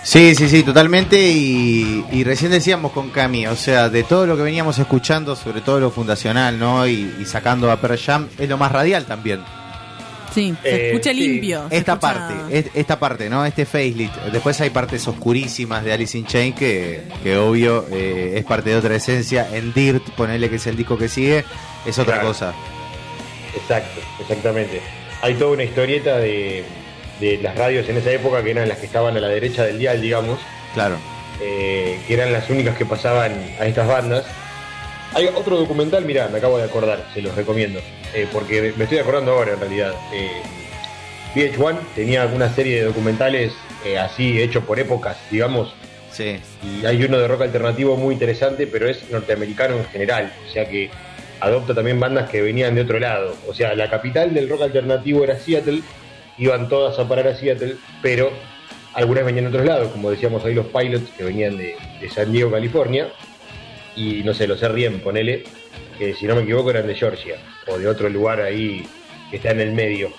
Sí, 0.04 0.36
sí, 0.36 0.50
sí, 0.50 0.64
totalmente. 0.64 1.18
Y, 1.30 2.06
y 2.12 2.24
recién 2.24 2.52
decíamos 2.52 2.92
con 2.92 3.10
Cami, 3.10 3.48
o 3.48 3.56
sea, 3.56 3.90
de 3.90 4.04
todo 4.04 4.28
lo 4.28 4.36
que 4.36 4.44
veníamos 4.44 4.78
escuchando, 4.78 5.36
sobre 5.36 5.62
todo 5.62 5.80
lo 5.80 5.92
fundacional, 5.92 6.60
¿no? 6.60 6.86
Y, 6.86 7.16
y 7.20 7.26
sacando 7.26 7.72
a 7.72 7.78
Pearl 7.78 7.98
Jam, 7.98 8.28
es 8.38 8.48
lo 8.50 8.58
más 8.58 8.72
radial 8.72 9.06
también. 9.06 9.40
Sí, 10.34 10.54
se 10.64 10.70
Eh, 10.70 10.88
escucha 10.92 11.14
limpio. 11.14 11.66
Esta 11.70 11.94
escucha- 11.94 12.00
parte, 12.00 12.34
es- 12.58 12.66
esta 12.74 13.00
parte, 13.00 13.30
¿no? 13.30 13.46
Este 13.46 13.66
facelift. 13.66 14.16
Después 14.32 14.60
hay 14.62 14.70
partes 14.72 15.08
oscurísimas 15.08 15.84
de 15.84 15.94
Alice 15.94 16.18
in 16.18 16.26
Chains 16.26 16.56
que, 16.56 17.02
que 17.24 17.38
obvio 17.38 17.86
eh, 17.92 18.34
es 18.38 18.46
parte 18.46 18.72
de 18.72 18.76
otra 18.78 18.96
esencia. 18.96 19.48
En 19.54 19.74
Dirt, 19.74 20.10
ponerle 20.12 20.50
que 20.50 20.56
es 20.58 20.68
el 20.68 20.76
disco 20.76 20.98
que 20.98 21.08
sigue, 21.10 21.44
es 21.86 22.00
otra 22.00 22.16
Claro. 22.16 22.30
cosa. 22.30 22.54
Exacto, 23.56 24.02
exactamente. 24.20 24.82
Hay 25.22 25.36
toda 25.36 25.52
una 25.52 25.64
historieta 25.64 26.18
de, 26.18 26.64
de 27.20 27.38
las 27.38 27.56
radios 27.58 27.88
en 27.88 27.98
esa 27.98 28.12
época 28.12 28.44
que 28.44 28.52
eran 28.52 28.68
las 28.68 28.80
que 28.80 28.86
estaban 28.88 29.16
a 29.16 29.20
la 29.20 29.28
derecha 29.28 29.64
del 29.64 29.80
dial, 29.80 30.02
digamos, 30.02 30.40
Claro. 30.74 30.98
eh, 31.42 32.00
que 32.08 32.14
eran 32.14 32.34
las 32.34 32.50
únicas 32.50 32.76
que 32.78 32.86
pasaban 32.86 33.34
a 33.60 33.66
estas 33.66 33.88
bandas. 33.88 34.26
Hay 35.16 35.28
otro 35.28 35.58
documental, 35.58 36.06
mirá, 36.06 36.28
me 36.30 36.40
acabo 36.40 36.58
de 36.58 36.64
acordar, 36.64 37.06
se 37.14 37.22
los 37.22 37.36
recomiendo, 37.36 37.80
eh, 38.16 38.28
porque 38.32 38.74
me 38.76 38.86
estoy 38.86 38.98
acordando 38.98 39.32
ahora 39.34 39.54
en 39.54 39.60
realidad. 39.60 39.94
Eh, 40.12 40.42
VH1 41.36 41.78
tenía 41.96 42.26
una 42.26 42.50
serie 42.54 42.78
de 42.80 42.86
documentales 42.86 43.54
eh, 43.86 43.98
así 44.00 44.42
hechos 44.42 44.64
por 44.64 44.80
épocas, 44.80 45.18
digamos, 45.30 45.74
Sí. 46.12 46.40
y 46.64 46.86
hay 46.86 47.04
uno 47.04 47.18
de 47.18 47.28
rock 47.28 47.42
alternativo 47.44 47.96
muy 47.98 48.14
interesante, 48.14 48.68
pero 48.68 48.88
es 48.88 49.10
norteamericano 49.10 49.76
en 49.78 49.86
general, 49.86 50.32
o 50.48 50.52
sea 50.52 50.68
que 50.68 50.90
adopta 51.40 51.74
también 51.74 52.00
bandas 52.00 52.30
que 52.30 52.42
venían 52.42 52.76
de 52.76 52.82
otro 52.82 53.00
lado. 53.00 53.36
O 53.48 53.54
sea, 53.54 53.76
la 53.76 53.90
capital 53.90 54.34
del 54.34 54.48
rock 54.48 54.62
alternativo 54.64 55.24
era 55.24 55.38
Seattle, 55.38 55.82
iban 56.38 56.70
todas 56.70 56.98
a 57.00 57.08
parar 57.08 57.28
a 57.28 57.36
Seattle, 57.36 57.76
pero 58.02 58.32
algunas 58.94 59.26
venían 59.26 59.46
de 59.46 59.50
otros 59.50 59.66
lados, 59.66 59.92
como 59.92 60.12
decíamos 60.12 60.46
ahí 60.46 60.54
los 60.54 60.68
Pilots 60.68 61.10
que 61.18 61.24
venían 61.24 61.58
de, 61.58 61.76
de 62.00 62.10
San 62.10 62.32
Diego, 62.32 62.52
California, 62.52 63.12
y 63.96 64.24
no 64.24 64.34
sé, 64.34 64.48
los 64.48 64.62
R.E.M., 64.62 65.00
ponele, 65.00 65.44
que 65.98 66.14
si 66.14 66.26
no 66.26 66.36
me 66.36 66.42
equivoco 66.44 66.70
eran 66.72 66.88
de 66.88 66.96
Georgia, 66.96 67.36
o 67.68 67.78
de 67.78 67.88
otro 67.88 68.10
lugar 68.10 68.42
ahí 68.42 68.84
que 69.30 69.38
está 69.38 69.52
en 69.52 69.62
el 69.62 69.72
medio. 69.74 70.12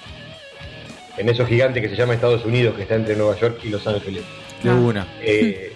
En 1.16 1.28
esos 1.28 1.48
gigantes 1.48 1.82
que 1.82 1.88
se 1.88 1.96
llama 1.96 2.14
Estados 2.14 2.44
Unidos, 2.44 2.74
que 2.76 2.82
está 2.82 2.96
entre 2.96 3.14
Nueva 3.16 3.38
York 3.38 3.60
y 3.64 3.68
Los 3.68 3.86
Ángeles. 3.86 4.22
De 4.62 4.70
Ah. 4.70 4.74
una. 4.74 5.06
Eh, 5.22 5.72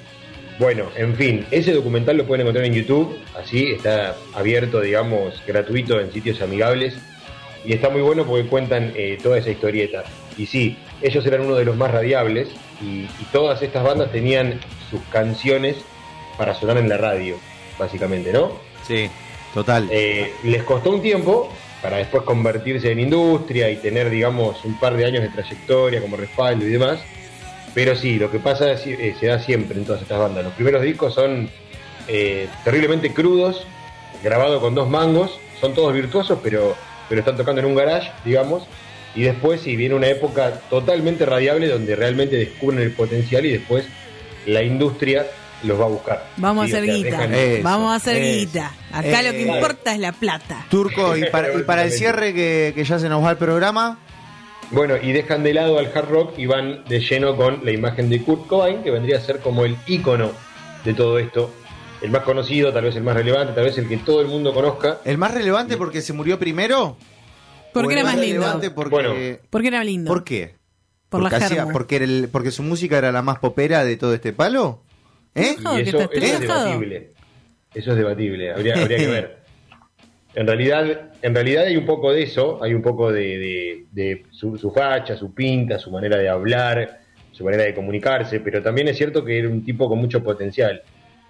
bueno, 0.59 0.91
en 0.97 1.15
fin, 1.15 1.47
ese 1.51 1.73
documental 1.73 2.17
lo 2.17 2.27
pueden 2.27 2.41
encontrar 2.43 2.65
en 2.65 2.75
YouTube, 2.75 3.17
así 3.41 3.73
está 3.73 4.17
abierto, 4.35 4.81
digamos, 4.81 5.41
gratuito 5.47 6.01
en 6.01 6.13
sitios 6.13 6.41
amigables 6.43 6.95
y 7.65 7.73
está 7.73 7.91
muy 7.91 8.01
bueno 8.01 8.25
porque 8.25 8.49
cuentan 8.49 8.93
eh, 8.97 9.19
toda 9.23 9.39
esa 9.39 9.51
historieta. 9.51 10.03
Y 10.37 10.47
sí, 10.47 10.77
ellos 11.03 11.25
eran 11.27 11.43
uno 11.43 11.55
de 11.55 11.65
los 11.65 11.77
más 11.77 11.91
radiables 11.93 12.49
y, 12.83 13.03
y 13.03 13.27
todas 13.33 13.63
estas 13.63 13.85
bandas 13.85 14.11
tenían 14.11 14.59
sus 14.91 15.01
canciones 15.13 15.77
para 16.37 16.55
sonar 16.55 16.79
en 16.79 16.89
la 16.89 16.97
radio, 16.97 17.37
básicamente, 17.79 18.33
¿no? 18.33 18.53
Sí, 18.87 19.09
total. 19.55 19.89
Eh, 19.91 20.33
les 20.45 20.63
costó 20.63 20.91
un 20.91 21.03
tiempo 21.03 21.51
para 21.83 21.99
después 21.99 22.25
convertirse 22.25 22.91
en 22.91 23.01
industria 23.01 23.71
y 23.71 23.77
tener, 23.77 24.11
digamos, 24.11 24.65
un 24.65 24.79
par 24.79 24.97
de 24.97 25.05
años 25.05 25.23
de 25.23 25.29
trayectoria 25.29 26.01
como 26.01 26.17
respaldo 26.17 26.67
y 26.67 26.71
demás. 26.71 27.01
Pero 27.75 27.95
sí, 27.95 28.19
lo 28.19 28.31
que 28.31 28.39
pasa 28.39 28.73
es, 28.73 28.87
eh, 28.87 29.15
se 29.19 29.27
da 29.27 29.39
siempre 29.39 29.79
en 29.79 29.85
todas 29.85 30.03
estas 30.03 30.19
bandas. 30.19 30.45
Los 30.45 30.55
primeros 30.55 30.83
discos 30.83 31.15
son 31.15 31.49
eh, 32.09 32.49
terriblemente 32.65 33.13
crudos, 33.13 33.67
grabados 34.23 34.61
con 34.61 34.75
dos 34.75 34.89
mangos, 34.89 35.39
son 35.61 35.75
todos 35.75 35.93
virtuosos, 35.93 36.39
pero, 36.43 36.75
pero 37.09 37.21
están 37.21 37.37
tocando 37.37 37.61
en 37.61 37.67
un 37.67 37.75
garage, 37.75 38.11
digamos. 38.25 38.67
Y 39.15 39.23
después 39.23 39.61
sí, 39.61 39.77
viene 39.77 39.95
una 39.95 40.09
época 40.09 40.61
totalmente 40.71 41.27
radiable 41.27 41.69
donde 41.69 41.97
realmente 41.97 42.37
descubren 42.37 42.81
el 42.81 42.93
potencial 42.93 43.45
y 43.47 43.53
después 43.53 43.87
la 44.47 44.63
industria 44.63 45.27
los 45.65 45.81
va 45.81 45.85
a 45.85 45.89
buscar. 45.89 46.27
Vamos 46.37 46.67
Sí, 46.69 46.75
a 46.75 46.79
hacer 46.79 46.95
guita. 46.95 47.29
Vamos 47.63 47.93
a 47.93 47.97
hacer 47.97 48.17
eso. 48.17 48.39
guita. 48.39 48.73
Acá 48.93 49.23
lo 49.23 49.31
que 49.33 49.43
Eh, 49.45 49.55
importa 49.55 49.93
es 49.93 49.99
la 50.01 50.13
plata. 50.13 50.67
Turco, 50.71 51.17
y 51.17 51.25
para, 51.27 51.53
y 51.59 51.63
para 51.63 51.85
el 51.85 51.93
cierre 51.93 52.33
que, 52.35 52.73
que 52.75 52.85
ya 52.85 52.99
se 52.99 53.09
nos 53.09 53.25
va 53.25 53.31
el 53.33 53.37
programa, 53.37 53.99
Bueno, 54.71 54.97
y 55.01 55.13
dejan 55.13 55.43
de 55.43 55.55
lado 55.55 55.79
al 55.79 55.87
hard 55.87 56.09
rock 56.11 56.39
y 56.39 56.45
van 56.47 56.85
de 56.85 57.01
lleno 57.01 57.37
con 57.37 57.65
la 57.65 57.71
imagen 57.73 58.11
de 58.11 58.21
Kurt 58.23 58.47
Cobain, 58.47 58.83
que 58.83 58.91
vendría 58.91 59.17
a 59.17 59.21
ser 59.23 59.41
como 59.41 59.65
el 59.65 59.77
ícono 59.87 60.31
de 60.85 60.93
todo 60.95 61.19
esto. 61.19 61.51
El 62.03 62.11
más 62.11 62.23
conocido, 62.23 62.71
tal 62.73 62.85
vez 62.85 62.95
el 62.95 63.03
más 63.03 63.17
relevante, 63.17 63.55
tal 63.55 63.65
vez 63.65 63.79
el 63.79 63.89
que 63.89 63.97
todo 63.97 64.21
el 64.21 64.29
mundo 64.29 64.53
conozca. 64.53 64.99
el 65.07 65.17
más 65.19 65.33
relevante 65.33 65.77
porque 65.79 66.03
se 66.03 66.13
murió 66.13 66.39
primero. 66.39 66.97
Porque 67.73 67.89
¿O 67.89 67.91
el 67.93 67.99
era 67.99 68.05
más 68.07 68.19
lindo. 68.19 68.61
Porque, 68.75 68.91
Bueno. 68.91 69.15
Porque 69.51 69.69
era 69.69 69.83
lindo. 69.85 70.09
¿Por 70.13 70.23
qué? 70.23 70.55
Por 71.09 71.23
la 71.23 71.29
hacía- 71.37 71.67
porque, 71.73 71.97
era 71.97 72.05
el- 72.05 72.29
porque 72.31 72.51
su 72.51 72.63
música 72.63 72.99
era 72.99 73.11
la 73.11 73.23
más 73.23 73.39
popera 73.39 73.85
de 73.85 73.97
todo 73.97 74.13
este 74.15 74.33
palo. 74.35 74.83
¿Eh? 75.35 75.57
Y 75.77 75.81
eso, 75.81 76.11
es 76.13 76.41
debatible. 76.41 77.13
Eso 77.75 77.91
es 77.93 77.97
debatible, 77.99 78.53
habría, 78.53 78.75
habría 78.81 78.97
que 78.99 79.07
ver. 79.07 79.39
En 80.35 80.47
realidad, 80.47 81.11
en 81.23 81.35
realidad 81.35 81.65
hay 81.65 81.77
un 81.77 81.87
poco 81.87 82.13
de 82.13 82.23
eso, 82.23 82.63
hay 82.63 82.75
un 82.75 82.83
poco 82.83 83.13
de, 83.13 83.39
de- 83.39 83.85
de 83.93 84.23
su, 84.31 84.57
su 84.57 84.71
facha, 84.71 85.17
su 85.17 85.35
pinta, 85.35 85.79
su 85.79 85.91
manera 85.91 86.17
de 86.17 86.29
hablar, 86.29 87.01
su 87.33 87.45
manera 87.45 87.65
de 87.65 87.75
comunicarse, 87.75 88.41
pero 88.41 88.63
también 88.63 88.89
es 88.89 88.97
cierto 88.97 89.25
que 89.25 89.39
era 89.39 89.49
un 89.49 89.65
tipo 89.65 89.89
con 89.89 89.99
mucho 89.99 90.23
potencial, 90.23 90.83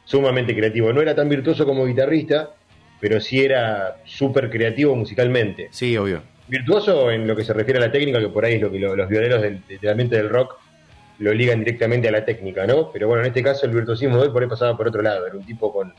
sumamente 0.04 0.54
creativo. 0.54 0.92
No 0.92 1.00
era 1.00 1.14
tan 1.14 1.28
virtuoso 1.28 1.64
como 1.66 1.86
guitarrista, 1.86 2.50
pero 3.00 3.20
sí 3.20 3.40
era 3.42 3.96
súper 4.04 4.50
creativo 4.50 4.94
musicalmente. 4.96 5.68
Sí, 5.70 5.96
obvio. 5.96 6.22
Virtuoso 6.48 7.10
en 7.10 7.26
lo 7.26 7.36
que 7.36 7.44
se 7.44 7.52
refiere 7.52 7.78
a 7.78 7.86
la 7.86 7.92
técnica, 7.92 8.18
que 8.20 8.28
por 8.28 8.44
ahí 8.44 8.54
es 8.54 8.62
lo 8.62 8.70
que 8.70 8.78
lo- 8.78 8.96
los 8.96 9.08
violeros 9.08 9.42
del, 9.42 9.62
del 9.66 9.88
ambiente 9.90 10.16
del 10.16 10.28
rock 10.28 10.56
lo 11.18 11.32
ligan 11.32 11.58
directamente 11.58 12.08
a 12.08 12.12
la 12.12 12.24
técnica, 12.24 12.66
¿no? 12.66 12.90
Pero 12.92 13.08
bueno, 13.08 13.22
en 13.22 13.28
este 13.28 13.42
caso 13.42 13.66
el 13.66 13.72
virtuosismo 13.72 14.22
de 14.22 14.30
por 14.30 14.42
ahí 14.42 14.48
pasaba 14.48 14.76
por 14.76 14.88
otro 14.88 15.02
lado. 15.02 15.26
Era 15.26 15.36
un 15.36 15.44
tipo 15.44 15.72
con 15.72 15.92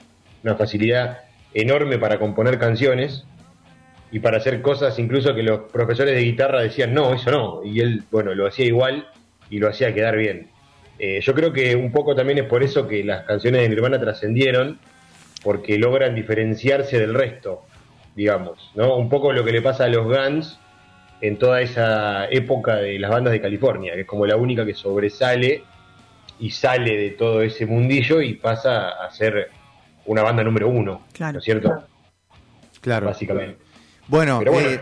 una 0.43 0.55
facilidad 0.55 1.19
enorme 1.53 1.97
para 1.97 2.17
componer 2.17 2.57
canciones 2.57 3.25
y 4.11 4.19
para 4.19 4.37
hacer 4.37 4.61
cosas 4.61 4.97
incluso 4.97 5.35
que 5.35 5.43
los 5.43 5.71
profesores 5.71 6.15
de 6.15 6.21
guitarra 6.21 6.61
decían, 6.61 6.93
no, 6.93 7.13
eso 7.13 7.31
no. 7.31 7.61
Y 7.63 7.81
él, 7.81 8.03
bueno, 8.11 8.33
lo 8.33 8.47
hacía 8.47 8.65
igual 8.65 9.07
y 9.49 9.59
lo 9.59 9.67
hacía 9.67 9.93
quedar 9.93 10.15
bien. 10.15 10.49
Eh, 10.97 11.19
yo 11.21 11.33
creo 11.33 11.53
que 11.53 11.75
un 11.75 11.91
poco 11.91 12.15
también 12.15 12.39
es 12.39 12.45
por 12.45 12.63
eso 12.63 12.87
que 12.87 13.03
las 13.03 13.25
canciones 13.25 13.61
de 13.61 13.69
Nirvana 13.69 13.99
trascendieron, 13.99 14.79
porque 15.43 15.77
logran 15.77 16.15
diferenciarse 16.15 16.99
del 16.99 17.13
resto, 17.13 17.63
digamos, 18.15 18.71
¿no? 18.75 18.97
Un 18.97 19.09
poco 19.09 19.31
lo 19.31 19.43
que 19.45 19.53
le 19.53 19.61
pasa 19.61 19.85
a 19.85 19.87
los 19.87 20.05
Guns 20.05 20.59
en 21.21 21.37
toda 21.37 21.61
esa 21.61 22.25
época 22.29 22.75
de 22.77 22.97
las 22.99 23.11
bandas 23.11 23.33
de 23.33 23.41
California, 23.41 23.93
que 23.93 24.01
es 24.01 24.07
como 24.07 24.25
la 24.25 24.35
única 24.37 24.65
que 24.65 24.73
sobresale 24.73 25.63
y 26.39 26.49
sale 26.51 26.95
de 26.95 27.09
todo 27.11 27.41
ese 27.41 27.65
mundillo 27.65 28.21
y 28.21 28.35
pasa 28.35 28.89
a 28.89 29.11
ser 29.11 29.49
una 30.05 30.23
banda 30.23 30.43
número 30.43 30.69
uno, 30.69 31.01
Claro. 31.11 31.33
¿no 31.33 31.39
es 31.39 31.45
cierto? 31.45 31.83
Claro. 32.81 33.07
Básicamente. 33.07 33.57
Bueno, 34.07 34.41
eh, 34.45 34.79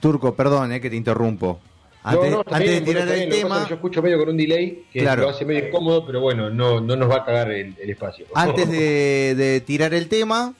Turco, 0.00 0.34
perdón, 0.34 0.72
eh, 0.72 0.80
que 0.80 0.90
te 0.90 0.96
interrumpo. 0.96 1.60
Antes, 2.04 2.30
No, 2.30 2.44
no, 2.48 2.58
de 2.58 2.80
tirar 2.82 3.08
el 3.08 3.28
tema, 3.28 3.66
Yo 3.68 3.74
escucho 3.74 4.00
medio 4.02 4.18
con 4.18 4.28
un 4.28 4.36
delay 4.36 4.84
que 4.92 5.00
Claro. 5.00 5.22
lo 5.22 5.28
hace 5.30 5.44
medio 5.44 5.66
incómodo, 5.66 6.06
pero 6.06 6.20
bueno, 6.20 6.48
no, 6.48 6.80
no 6.80 6.94
nos 6.96 7.10
va 7.10 7.16
a 7.16 7.24
cagar 7.24 7.50
el, 7.50 7.74
el 7.80 7.90
espacio. 7.90 8.26
antes 8.34 8.70
de, 8.70 9.34
de 9.34 9.60
tirar 9.62 9.92
el 9.94 10.08
tema, 10.08 10.54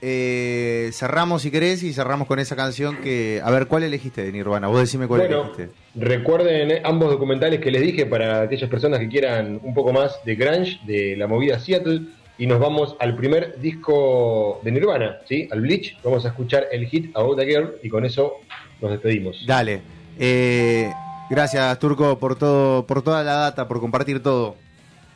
eh, 0.00 0.90
cerramos 0.92 1.42
si 1.42 1.50
querés 1.50 1.82
y 1.82 1.92
cerramos 1.92 2.26
con 2.28 2.38
esa 2.38 2.56
canción 2.56 2.96
que... 2.98 3.40
A 3.42 3.50
ver, 3.50 3.66
¿cuál 3.66 3.84
elegiste 3.84 4.22
de 4.22 4.32
Nirvana? 4.32 4.68
Vos 4.68 4.80
decime 4.80 5.06
cuál 5.06 5.22
Bueno, 5.22 5.42
elegiste. 5.54 5.70
recuerden 5.94 6.80
ambos 6.84 7.10
documentales 7.10 7.60
que 7.60 7.70
les 7.70 7.82
dije 7.82 8.04
para 8.06 8.42
aquellas 8.42 8.68
personas 8.68 9.00
que 9.00 9.08
quieran 9.08 9.60
un 9.62 9.72
poco 9.74 9.92
más 9.92 10.18
de 10.24 10.34
grunge, 10.34 10.78
de 10.86 11.16
la 11.16 11.26
movida 11.26 11.58
Seattle, 11.58 12.02
y 12.36 12.46
nos 12.46 12.58
vamos 12.58 12.96
al 12.98 13.14
primer 13.16 13.58
disco 13.60 14.60
de 14.62 14.72
Nirvana, 14.72 15.18
¿sí? 15.24 15.48
Al 15.52 15.60
Bleach. 15.60 15.96
Vamos 16.02 16.24
a 16.24 16.28
escuchar 16.28 16.66
el 16.72 16.86
hit 16.86 17.16
About 17.16 17.38
a 17.38 17.44
Girl 17.44 17.74
y 17.82 17.88
con 17.88 18.04
eso 18.04 18.34
nos 18.80 18.90
despedimos. 18.90 19.44
Dale. 19.46 19.80
Eh, 20.18 20.90
gracias, 21.30 21.78
Turco, 21.78 22.18
por 22.18 22.36
todo, 22.36 22.84
por 22.86 23.02
toda 23.02 23.22
la 23.22 23.34
data, 23.34 23.68
por 23.68 23.78
compartir 23.80 24.22
todo. 24.22 24.56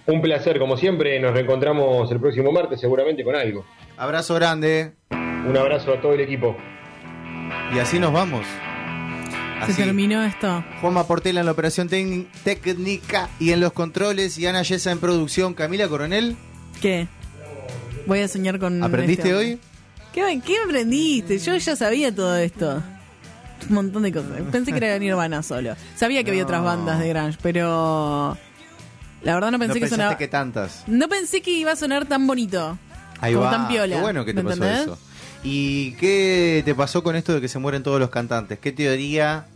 Un 0.06 0.22
placer, 0.22 0.58
como 0.58 0.76
siempre, 0.76 1.18
nos 1.20 1.34
reencontramos 1.34 2.10
el 2.10 2.20
próximo 2.20 2.50
martes 2.52 2.80
seguramente 2.80 3.22
con 3.24 3.34
algo. 3.34 3.64
Abrazo 3.98 4.34
grande. 4.34 4.92
Un 5.10 5.56
abrazo 5.56 5.92
a 5.92 6.00
todo 6.00 6.12
el 6.14 6.20
equipo. 6.20 6.56
Y 7.74 7.78
así 7.78 7.98
nos 7.98 8.12
vamos. 8.12 8.46
Se 9.66 9.74
terminó 9.74 10.22
esto. 10.22 10.64
Juanma 10.80 11.04
Portela 11.04 11.40
en 11.40 11.46
la 11.46 11.52
operación 11.52 11.88
técnica 11.88 13.28
y 13.40 13.50
en 13.50 13.60
los 13.60 13.72
controles 13.72 14.38
y 14.38 14.46
Ana 14.46 14.62
Yesa 14.62 14.92
en 14.92 15.00
producción. 15.00 15.54
Camila 15.54 15.88
Coronel, 15.88 16.36
¿Qué? 16.80 17.08
Voy 18.06 18.20
a 18.20 18.28
soñar 18.28 18.60
con. 18.60 18.82
¿aprendiste 18.84 19.22
este 19.30 19.34
hoy? 19.34 19.58
¿Qué, 20.12 20.40
¿Qué 20.46 20.56
aprendiste? 20.64 21.38
Yo 21.38 21.56
ya 21.56 21.74
sabía 21.74 22.14
todo 22.14 22.36
esto. 22.36 22.82
Un 23.68 23.74
montón 23.74 24.04
de 24.04 24.12
cosas. 24.12 24.30
Pensé 24.52 24.72
que 24.72 24.78
era 24.78 24.96
Nirvana 25.00 25.42
solo. 25.42 25.74
Sabía 25.96 26.22
que 26.22 26.30
había 26.30 26.44
otras 26.44 26.62
bandas 26.62 27.00
de 27.00 27.08
Grunge, 27.08 27.38
pero. 27.42 28.38
La 29.22 29.34
verdad 29.34 29.50
no 29.50 29.58
pensé 29.58 29.70
no 29.70 29.74
que 29.74 29.80
pensaste 29.80 29.96
sonaba. 29.96 30.16
que 30.18 30.28
tantas. 30.28 30.84
No 30.86 31.08
pensé 31.08 31.42
que 31.42 31.50
iba 31.50 31.72
a 31.72 31.76
sonar 31.76 32.06
tan 32.06 32.24
bonito. 32.28 32.78
Ahí 33.20 33.34
como 33.34 33.46
va. 33.46 33.50
tan 33.52 33.68
piola. 33.68 33.96
Qué 33.96 34.02
bueno 34.02 34.24
que 34.24 34.32
te 34.34 34.42
¿me 34.42 34.50
pasó 34.50 34.62
entendés? 34.64 34.82
eso. 34.82 34.98
¿Y 35.44 35.92
qué 35.92 36.62
te 36.64 36.74
pasó 36.74 37.02
con 37.02 37.16
esto 37.16 37.34
de 37.34 37.40
que 37.40 37.48
se 37.48 37.58
mueren 37.58 37.82
todos 37.82 38.00
los 38.00 38.10
cantantes? 38.10 38.58
¿Qué 38.58 38.72
teoría 38.72 39.46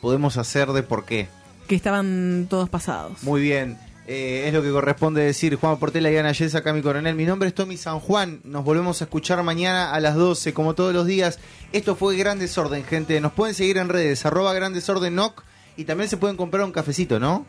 podemos 0.00 0.36
hacer 0.36 0.68
de 0.72 0.82
por 0.82 1.04
qué? 1.04 1.28
Que 1.68 1.74
estaban 1.74 2.46
todos 2.50 2.68
pasados. 2.68 3.22
Muy 3.22 3.40
bien. 3.40 3.78
Eh, 4.08 4.44
es 4.48 4.52
lo 4.52 4.62
que 4.64 4.70
corresponde 4.72 5.22
decir 5.22 5.54
Juan 5.54 5.78
Portela 5.78 6.10
y 6.10 6.16
Ana 6.16 6.32
Yesa, 6.32 6.58
acá 6.58 6.72
mi 6.72 6.82
coronel. 6.82 7.14
Mi 7.14 7.24
nombre 7.24 7.48
es 7.48 7.54
Tommy 7.54 7.76
San 7.76 8.00
Juan. 8.00 8.40
Nos 8.42 8.64
volvemos 8.64 9.00
a 9.00 9.04
escuchar 9.04 9.40
mañana 9.44 9.92
a 9.92 10.00
las 10.00 10.16
12, 10.16 10.52
como 10.52 10.74
todos 10.74 10.92
los 10.92 11.06
días. 11.06 11.38
Esto 11.72 11.94
fue 11.94 12.16
Gran 12.16 12.40
Desorden, 12.40 12.84
gente. 12.84 13.20
Nos 13.20 13.32
pueden 13.32 13.54
seguir 13.54 13.78
en 13.78 13.88
redes, 13.88 14.26
arroba 14.26 14.52
Gran 14.54 14.74
Desorden 14.74 15.14
NOC. 15.14 15.44
Y 15.76 15.84
también 15.84 16.10
se 16.10 16.16
pueden 16.16 16.36
comprar 16.36 16.64
un 16.64 16.72
cafecito, 16.72 17.20
¿no? 17.20 17.46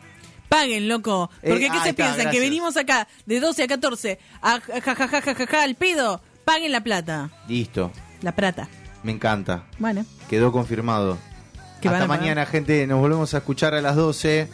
Paguen, 0.54 0.88
loco. 0.88 1.30
Eh, 1.42 1.50
Porque 1.50 1.66
¿qué 1.66 1.72
ahí 1.72 1.80
se 1.82 1.90
está, 1.90 2.04
piensan? 2.04 2.30
Que 2.30 2.38
venimos 2.38 2.76
acá 2.76 3.08
de 3.26 3.40
12 3.40 3.64
a 3.64 3.66
14 3.66 4.18
a 4.40 4.60
jajajajaja 4.60 5.62
al 5.62 5.74
pedo. 5.74 6.20
Paguen 6.44 6.70
la 6.70 6.82
plata. 6.82 7.30
Listo. 7.48 7.90
La 8.22 8.32
plata. 8.36 8.68
Me 9.02 9.10
encanta. 9.10 9.64
Bueno. 9.78 10.06
Quedó 10.30 10.52
confirmado. 10.52 11.18
Que 11.80 11.88
Hasta 11.88 12.06
mañana, 12.06 12.46
gente. 12.46 12.86
Nos 12.86 13.00
volvemos 13.00 13.34
a 13.34 13.38
escuchar 13.38 13.74
a 13.74 13.82
las 13.82 13.96
12. 13.96 14.48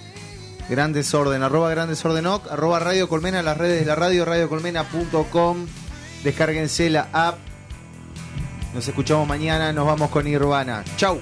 Gran 0.70 0.92
Desorden, 0.92 1.42
arroba 1.42 1.68
Gran 1.70 1.88
Desorden 1.88 2.26
arroba 2.26 2.78
Radio 2.78 3.08
Colmena, 3.08 3.42
las 3.42 3.58
redes 3.58 3.80
de 3.80 3.86
la 3.86 3.94
radio, 3.96 4.24
radiocolmena.com. 4.24 5.66
Descárguense 6.24 6.88
la 6.88 7.08
app. 7.12 7.38
Nos 8.72 8.88
escuchamos 8.88 9.28
mañana. 9.28 9.72
Nos 9.72 9.86
vamos 9.86 10.09
con 10.11 10.24
Nirvana. 10.24 10.82
Chau. 10.96 11.20